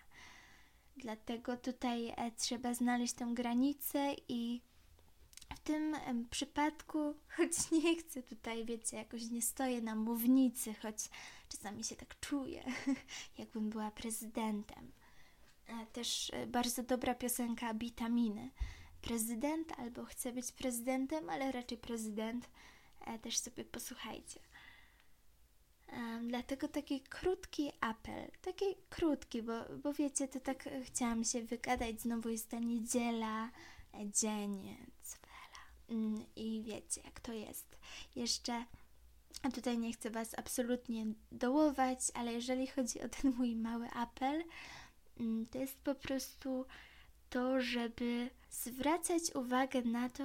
Dlatego 0.97 1.57
tutaj 1.57 2.13
e, 2.17 2.31
trzeba 2.31 2.73
znaleźć 2.73 3.13
tę 3.13 3.31
granicę 3.33 4.15
i 4.27 4.61
w 5.55 5.59
tym 5.59 5.95
przypadku, 6.29 7.13
choć 7.37 7.71
nie 7.71 7.95
chcę 7.95 8.23
tutaj, 8.23 8.65
wiecie, 8.65 8.97
jakoś 8.97 9.29
nie 9.29 9.41
stoję 9.41 9.81
na 9.81 9.95
mównicy, 9.95 10.73
choć 10.73 10.95
czasami 11.49 11.83
się 11.83 11.95
tak 11.95 12.19
czuję, 12.19 12.63
jakbym 13.37 13.69
była 13.69 13.91
prezydentem. 13.91 14.91
E, 15.67 15.85
też 15.85 16.31
e, 16.33 16.47
bardzo 16.47 16.83
dobra 16.83 17.15
piosenka 17.15 17.73
Witaminy. 17.73 18.51
Prezydent 19.01 19.71
albo 19.77 20.05
chcę 20.05 20.31
być 20.31 20.51
prezydentem, 20.51 21.29
ale 21.29 21.51
raczej 21.51 21.77
prezydent 21.77 22.49
też 23.21 23.37
sobie 23.37 23.65
posłuchajcie. 23.65 24.39
Dlatego 26.27 26.67
taki 26.67 27.01
krótki 27.01 27.71
apel, 27.81 28.31
taki 28.41 28.65
krótki, 28.89 29.43
bo, 29.43 29.53
bo 29.83 29.93
wiecie, 29.93 30.27
to 30.27 30.39
tak 30.39 30.69
chciałam 30.83 31.23
się 31.23 31.41
wygadać, 31.41 32.01
znowu 32.01 32.29
jest 32.29 32.49
ta 32.49 32.59
niedziela, 32.59 33.49
e, 33.93 34.09
dzień, 34.11 34.77
cwela 35.03 35.63
mm, 35.89 36.25
i 36.35 36.63
wiecie, 36.63 37.01
jak 37.05 37.19
to 37.19 37.33
jest. 37.33 37.77
Jeszcze, 38.15 38.65
a 39.43 39.51
tutaj 39.51 39.77
nie 39.77 39.93
chcę 39.93 40.09
Was 40.09 40.39
absolutnie 40.39 41.05
dołować, 41.31 41.99
ale 42.13 42.33
jeżeli 42.33 42.67
chodzi 42.67 43.01
o 43.01 43.09
ten 43.09 43.33
mój 43.37 43.55
mały 43.55 43.89
apel, 43.89 44.43
mm, 45.19 45.45
to 45.45 45.57
jest 45.57 45.79
po 45.79 45.95
prostu 45.95 46.65
to, 47.29 47.61
żeby 47.61 48.29
zwracać 48.49 49.21
uwagę 49.35 49.81
na 49.81 50.09
to, 50.09 50.23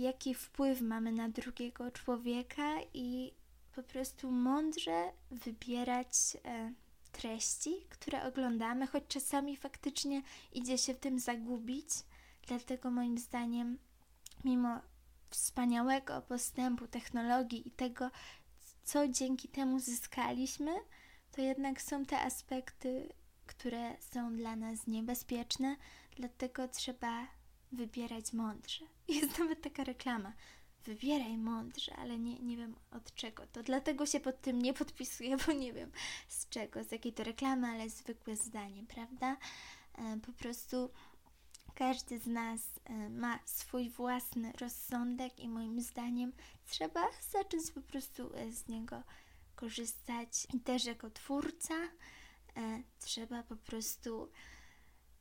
jaki 0.00 0.34
wpływ 0.34 0.80
mamy 0.80 1.12
na 1.12 1.28
drugiego 1.28 1.90
człowieka 1.90 2.76
i 2.94 3.32
po 3.74 3.82
prostu 3.82 4.30
mądrze 4.30 5.12
wybierać 5.30 6.36
e, 6.44 6.72
treści, 7.12 7.86
które 7.88 8.24
oglądamy, 8.24 8.86
choć 8.86 9.04
czasami 9.08 9.56
faktycznie 9.56 10.22
idzie 10.52 10.78
się 10.78 10.94
w 10.94 10.98
tym 10.98 11.18
zagubić. 11.18 11.88
Dlatego 12.46 12.90
moim 12.90 13.18
zdaniem, 13.18 13.78
mimo 14.44 14.80
wspaniałego 15.30 16.22
postępu 16.22 16.86
technologii 16.86 17.68
i 17.68 17.70
tego, 17.70 18.10
co 18.84 19.08
dzięki 19.08 19.48
temu 19.48 19.78
zyskaliśmy, 19.80 20.72
to 21.32 21.40
jednak 21.40 21.82
są 21.82 22.04
te 22.04 22.20
aspekty, 22.20 23.12
które 23.46 23.96
są 24.00 24.36
dla 24.36 24.56
nas 24.56 24.86
niebezpieczne, 24.86 25.76
dlatego 26.16 26.68
trzeba 26.68 27.26
wybierać 27.72 28.32
mądrze. 28.32 28.84
Jest 29.20 29.38
nawet 29.38 29.62
taka 29.62 29.84
reklama. 29.84 30.32
Wybieraj 30.84 31.38
mądrze, 31.38 31.96
ale 31.96 32.18
nie, 32.18 32.38
nie 32.38 32.56
wiem 32.56 32.76
od 32.90 33.14
czego. 33.14 33.46
To 33.46 33.62
dlatego 33.62 34.06
się 34.06 34.20
pod 34.20 34.40
tym 34.40 34.62
nie 34.62 34.74
podpisuję, 34.74 35.36
bo 35.46 35.52
nie 35.52 35.72
wiem 35.72 35.90
z 36.28 36.48
czego, 36.48 36.84
z 36.84 36.92
jakiej 36.92 37.12
to 37.12 37.24
reklamy, 37.24 37.68
ale 37.68 37.90
zwykłe 37.90 38.36
zdanie, 38.36 38.84
prawda? 38.88 39.36
E, 39.94 40.16
po 40.26 40.32
prostu 40.32 40.90
każdy 41.74 42.18
z 42.18 42.26
nas 42.26 42.60
e, 42.84 43.10
ma 43.10 43.38
swój 43.44 43.90
własny 43.90 44.52
rozsądek 44.60 45.40
i 45.40 45.48
moim 45.48 45.80
zdaniem 45.80 46.32
trzeba 46.66 47.08
zacząć 47.30 47.70
po 47.70 47.80
prostu 47.80 48.34
e, 48.34 48.52
z 48.52 48.68
niego 48.68 49.02
korzystać. 49.54 50.46
I 50.54 50.60
też 50.60 50.84
jako 50.84 51.10
twórca 51.10 51.74
trzeba 52.98 53.42
po 53.42 53.56
prostu 53.56 54.28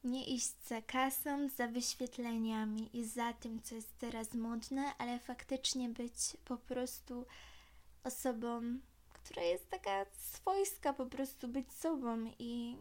nie 0.03 0.25
iść 0.25 0.53
za 0.67 0.81
kasą, 0.81 1.49
za 1.49 1.67
wyświetleniami 1.67 2.89
i 2.93 3.05
za 3.05 3.33
tym, 3.33 3.61
co 3.61 3.75
jest 3.75 3.97
teraz 3.97 4.33
modne, 4.33 4.97
ale 4.97 5.19
faktycznie 5.19 5.89
być 5.89 6.37
po 6.45 6.57
prostu 6.57 7.25
osobą, 8.03 8.79
która 9.13 9.43
jest 9.43 9.69
taka 9.69 10.05
swojska, 10.19 10.93
po 10.93 11.05
prostu 11.05 11.47
być 11.47 11.73
sobą 11.73 12.31
i, 12.39 12.77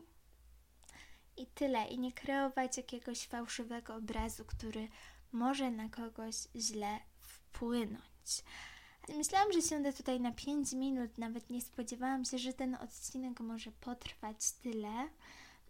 i 1.36 1.46
tyle. 1.46 1.88
I 1.88 1.98
nie 1.98 2.12
kreować 2.12 2.76
jakiegoś 2.76 3.26
fałszywego 3.26 3.94
obrazu, 3.94 4.44
który 4.44 4.88
może 5.32 5.70
na 5.70 5.88
kogoś 5.88 6.34
źle 6.56 6.98
wpłynąć. 7.20 8.44
Myślałam, 9.08 9.52
że 9.52 9.62
siądę 9.62 9.92
tutaj 9.92 10.20
na 10.20 10.32
5 10.32 10.72
minut, 10.72 11.18
nawet 11.18 11.50
nie 11.50 11.60
spodziewałam 11.60 12.24
się, 12.24 12.38
że 12.38 12.52
ten 12.52 12.74
odcinek 12.74 13.40
może 13.40 13.72
potrwać 13.72 14.52
tyle. 14.52 15.08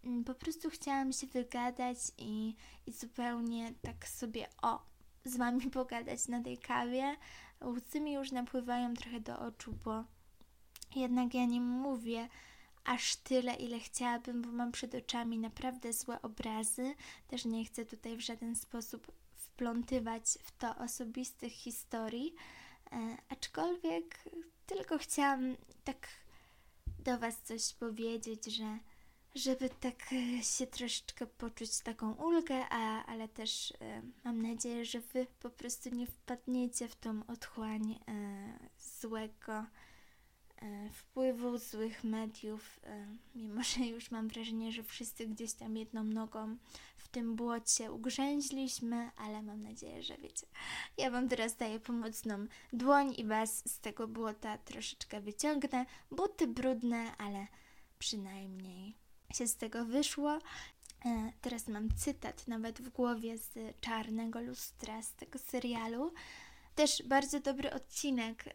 Mm, 0.04 0.24
po 0.24 0.34
prostu 0.34 0.70
chciałam 0.70 1.12
się 1.12 1.26
wygadać 1.26 1.98
i, 2.18 2.54
i 2.86 2.92
zupełnie 2.92 3.74
tak 3.82 4.08
sobie 4.08 4.46
o, 4.62 4.82
z 5.24 5.36
Wami 5.36 5.70
pogadać 5.80 6.28
na 6.28 6.42
tej 6.42 6.58
kawie. 6.58 7.16
Łzy 7.64 8.00
mi 8.00 8.12
już 8.12 8.32
napływają 8.32 8.94
trochę 8.94 9.20
do 9.20 9.38
oczu, 9.38 9.74
bo 9.84 10.04
jednak 10.96 11.34
ja 11.34 11.44
nie 11.44 11.60
mówię 11.60 12.28
aż 12.84 13.16
tyle, 13.16 13.54
ile 13.54 13.78
chciałabym, 13.78 14.42
bo 14.42 14.52
mam 14.52 14.72
przed 14.72 14.94
oczami 14.94 15.38
naprawdę 15.38 15.92
złe 15.92 16.22
obrazy. 16.22 16.94
Też 17.28 17.44
nie 17.44 17.64
chcę 17.64 17.84
tutaj 17.84 18.16
w 18.16 18.20
żaden 18.20 18.56
sposób 18.56 19.12
wplątywać 19.34 20.24
w 20.42 20.58
to 20.58 20.76
osobistych 20.76 21.52
historii, 21.52 22.34
e, 22.92 23.16
aczkolwiek 23.28 24.24
tylko 24.66 24.98
chciałam 24.98 25.56
tak 25.84 26.08
do 26.98 27.18
Was 27.18 27.42
coś 27.42 27.74
powiedzieć, 27.74 28.44
że 28.44 28.78
żeby 29.34 29.70
tak 29.70 30.12
e, 30.12 30.42
się 30.42 30.66
troszeczkę 30.66 31.26
poczuć 31.26 31.78
taką 31.78 32.12
ulgę, 32.12 32.64
a, 32.70 33.06
ale 33.06 33.28
też 33.28 33.72
e, 33.80 34.02
mam 34.24 34.42
nadzieję, 34.42 34.84
że 34.84 35.00
Wy 35.00 35.26
po 35.40 35.50
prostu 35.50 35.90
nie 35.90 36.06
wpadniecie 36.06 36.88
w 36.88 36.96
tą 36.96 37.26
otchłań 37.26 37.92
e, 37.92 38.58
złego 38.78 39.64
wpływu 40.92 41.58
złych 41.58 42.04
mediów, 42.04 42.80
mimo 43.34 43.62
że 43.62 43.86
już 43.86 44.10
mam 44.10 44.28
wrażenie, 44.28 44.72
że 44.72 44.82
wszyscy 44.82 45.26
gdzieś 45.26 45.52
tam 45.52 45.76
jedną 45.76 46.04
nogą 46.04 46.56
w 46.96 47.08
tym 47.08 47.36
błocie 47.36 47.92
ugrzęźliśmy, 47.92 49.10
ale 49.16 49.42
mam 49.42 49.62
nadzieję, 49.62 50.02
że 50.02 50.16
wiecie. 50.16 50.46
Ja 50.98 51.10
Wam 51.10 51.28
teraz 51.28 51.56
daję 51.56 51.80
pomocną 51.80 52.46
dłoń 52.72 53.14
i 53.18 53.24
Was 53.24 53.68
z 53.68 53.80
tego 53.80 54.08
błota 54.08 54.58
troszeczkę 54.58 55.20
wyciągnę. 55.20 55.86
Buty 56.10 56.46
brudne, 56.46 57.16
ale 57.16 57.46
przynajmniej 57.98 58.99
się 59.34 59.46
z 59.46 59.56
tego 59.56 59.84
wyszło. 59.84 60.38
E, 61.04 61.32
teraz 61.40 61.68
mam 61.68 61.88
cytat 61.96 62.48
nawet 62.48 62.82
w 62.82 62.88
głowie 62.88 63.38
z 63.38 63.80
Czarnego 63.80 64.40
Lustra, 64.40 65.02
z 65.02 65.12
tego 65.12 65.38
serialu. 65.38 66.12
Też 66.74 67.02
bardzo 67.06 67.40
dobry 67.40 67.72
odcinek 67.72 68.44
e, 68.46 68.52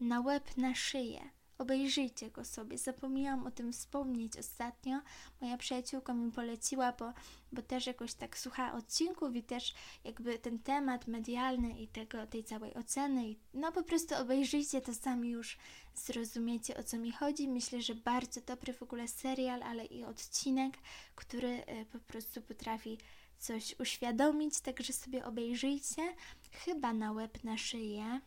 na 0.00 0.20
łeb, 0.20 0.56
na 0.56 0.74
szyję. 0.74 1.37
Obejrzyjcie 1.58 2.30
go 2.30 2.44
sobie. 2.44 2.78
Zapomniałam 2.78 3.46
o 3.46 3.50
tym 3.50 3.72
wspomnieć 3.72 4.38
ostatnio. 4.38 5.00
Moja 5.40 5.56
przyjaciółka 5.56 6.14
mi 6.14 6.32
poleciła, 6.32 6.92
bo, 6.92 7.12
bo 7.52 7.62
też 7.62 7.86
jakoś 7.86 8.14
tak 8.14 8.38
słucha 8.38 8.72
odcinków 8.72 9.36
i 9.36 9.42
też 9.42 9.74
jakby 10.04 10.38
ten 10.38 10.58
temat 10.58 11.06
medialny 11.06 11.78
i 11.78 11.88
tego, 11.88 12.26
tej 12.26 12.44
całej 12.44 12.74
oceny. 12.74 13.34
No 13.54 13.72
po 13.72 13.82
prostu 13.82 14.14
obejrzyjcie 14.14 14.80
to 14.80 14.94
sami 14.94 15.30
już 15.30 15.58
zrozumiecie 15.94 16.76
o 16.76 16.82
co 16.82 16.98
mi 16.98 17.12
chodzi. 17.12 17.48
Myślę, 17.48 17.82
że 17.82 17.94
bardzo 17.94 18.40
dobry 18.40 18.72
w 18.72 18.82
ogóle 18.82 19.08
serial, 19.08 19.62
ale 19.62 19.84
i 19.84 20.04
odcinek, 20.04 20.78
który 21.14 21.64
e, 21.66 21.84
po 21.84 21.98
prostu 21.98 22.42
potrafi 22.42 22.98
coś 23.38 23.74
uświadomić, 23.80 24.60
także 24.60 24.92
sobie 24.92 25.24
obejrzyjcie. 25.24 26.14
Chyba 26.52 26.92
na 26.92 27.12
łeb 27.12 27.44
na 27.44 27.58
szyję, 27.58 28.20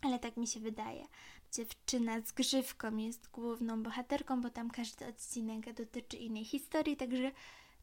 ale 0.00 0.18
tak 0.18 0.36
mi 0.36 0.46
się 0.46 0.60
wydaje. 0.60 1.06
Dziewczyna 1.52 2.20
z 2.20 2.32
grzywką 2.32 2.96
jest 2.96 3.30
główną 3.30 3.82
bohaterką, 3.82 4.40
bo 4.40 4.50
tam 4.50 4.70
każdy 4.70 5.06
odcinek 5.06 5.72
dotyczy 5.72 6.16
innej 6.16 6.44
historii, 6.44 6.96
także, 6.96 7.32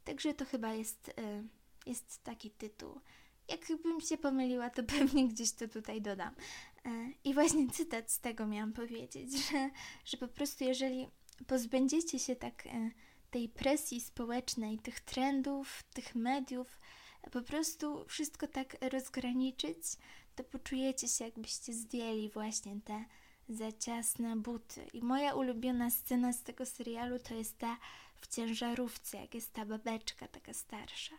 także 0.03 0.33
to 0.33 0.45
chyba 0.45 0.73
jest, 0.73 1.09
y, 1.09 1.13
jest 1.85 2.23
taki 2.23 2.51
tytuł. 2.51 2.99
Jakbym 3.47 4.01
się 4.01 4.17
pomyliła, 4.17 4.69
to 4.69 4.83
pewnie 4.97 5.27
gdzieś 5.27 5.51
to 5.51 5.67
tutaj 5.67 6.01
dodam. 6.01 6.33
Y, 6.85 6.89
I 7.23 7.33
właśnie 7.33 7.67
cytat 7.67 8.11
z 8.11 8.19
tego 8.19 8.47
miałam 8.47 8.73
powiedzieć, 8.73 9.31
że, 9.49 9.69
że 10.05 10.17
po 10.17 10.27
prostu 10.27 10.63
jeżeli 10.63 11.07
pozbędziecie 11.47 12.19
się 12.19 12.35
tak 12.35 12.65
y, 12.65 12.69
tej 13.31 13.49
presji 13.49 14.01
społecznej, 14.01 14.79
tych 14.79 14.99
trendów, 14.99 15.83
tych 15.93 16.15
mediów, 16.15 16.79
po 17.31 17.41
prostu 17.41 18.05
wszystko 18.07 18.47
tak 18.47 18.77
rozgraniczyć, 18.91 19.77
to 20.35 20.43
poczujecie 20.43 21.07
się, 21.07 21.25
jakbyście 21.25 21.73
zdjęli 21.73 22.29
właśnie 22.29 22.79
te 22.85 23.05
za 23.49 23.71
ciasne 23.71 24.35
buty. 24.35 24.87
I 24.93 25.01
moja 25.01 25.33
ulubiona 25.33 25.89
scena 25.89 26.33
z 26.33 26.43
tego 26.43 26.65
serialu 26.65 27.19
to 27.19 27.33
jest 27.33 27.57
ta 27.57 27.77
w 28.21 28.27
ciężarówce, 28.27 29.17
jak 29.17 29.35
jest 29.35 29.53
ta 29.53 29.65
babeczka 29.65 30.27
taka 30.27 30.53
starsza. 30.53 31.15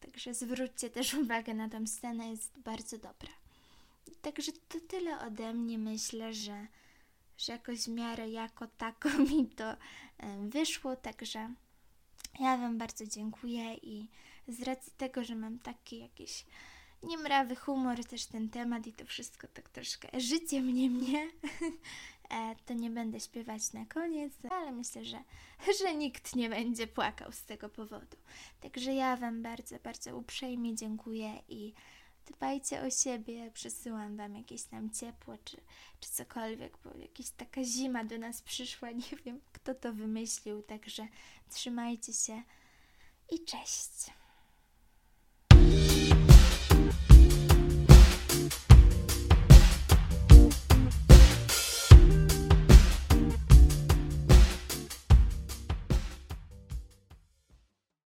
Także 0.00 0.34
zwróćcie 0.34 0.90
też 0.90 1.14
uwagę 1.14 1.54
na 1.54 1.68
tę 1.68 1.86
scenę, 1.86 2.30
jest 2.30 2.58
bardzo 2.58 2.98
dobra. 2.98 3.30
Także 4.22 4.52
to 4.68 4.80
tyle 4.88 5.20
ode 5.20 5.54
mnie. 5.54 5.78
Myślę, 5.78 6.34
że, 6.34 6.66
że 7.38 7.52
jakoś 7.52 7.78
w 7.78 7.88
miarę 7.88 8.30
jako 8.30 8.66
tako 8.66 9.08
mi 9.30 9.46
to 9.46 9.76
wyszło, 10.40 10.96
także 10.96 11.54
ja 12.40 12.56
Wam 12.56 12.78
bardzo 12.78 13.06
dziękuję 13.06 13.74
i 13.74 14.08
z 14.48 14.62
racji 14.62 14.92
tego, 14.96 15.24
że 15.24 15.34
mam 15.34 15.58
taki 15.58 15.98
jakiś 15.98 16.44
niemrawy 17.02 17.56
humor, 17.56 18.04
też 18.04 18.26
ten 18.26 18.48
temat 18.48 18.86
i 18.86 18.92
to 18.92 19.04
wszystko 19.04 19.48
tak 19.48 19.68
troszkę 19.68 20.20
życie 20.20 20.62
mnie 20.62 20.90
mnie, 20.90 21.30
e, 22.30 22.56
to 22.66 22.74
nie 22.74 22.90
będę 22.90 23.20
śpiewać 23.20 23.72
na 23.72 23.86
koniec, 23.86 24.32
ale 24.50 24.72
myślę, 24.72 25.04
że, 25.04 25.22
że 25.80 25.94
nikt 25.94 26.36
nie 26.36 26.48
będzie 26.48 26.86
płakał 26.86 27.32
z 27.32 27.44
tego 27.44 27.68
powodu. 27.68 28.16
Także 28.60 28.94
ja 28.94 29.16
Wam 29.16 29.42
bardzo, 29.42 29.76
bardzo 29.78 30.16
uprzejmie 30.16 30.74
dziękuję 30.74 31.42
i 31.48 31.72
dbajcie 32.26 32.82
o 32.82 32.90
siebie, 32.90 33.50
przesyłam 33.54 34.16
Wam 34.16 34.36
jakieś 34.36 34.62
tam 34.62 34.90
ciepło 34.90 35.34
czy, 35.44 35.56
czy 36.00 36.10
cokolwiek, 36.10 36.78
bo 36.84 36.90
jakaś 36.98 37.30
taka 37.30 37.64
zima 37.64 38.04
do 38.04 38.18
nas 38.18 38.42
przyszła, 38.42 38.90
nie 39.10 39.18
wiem 39.24 39.40
kto 39.52 39.74
to 39.74 39.92
wymyślił, 39.92 40.62
także 40.62 41.08
trzymajcie 41.50 42.12
się 42.12 42.42
i 43.30 43.44
cześć. 43.44 44.10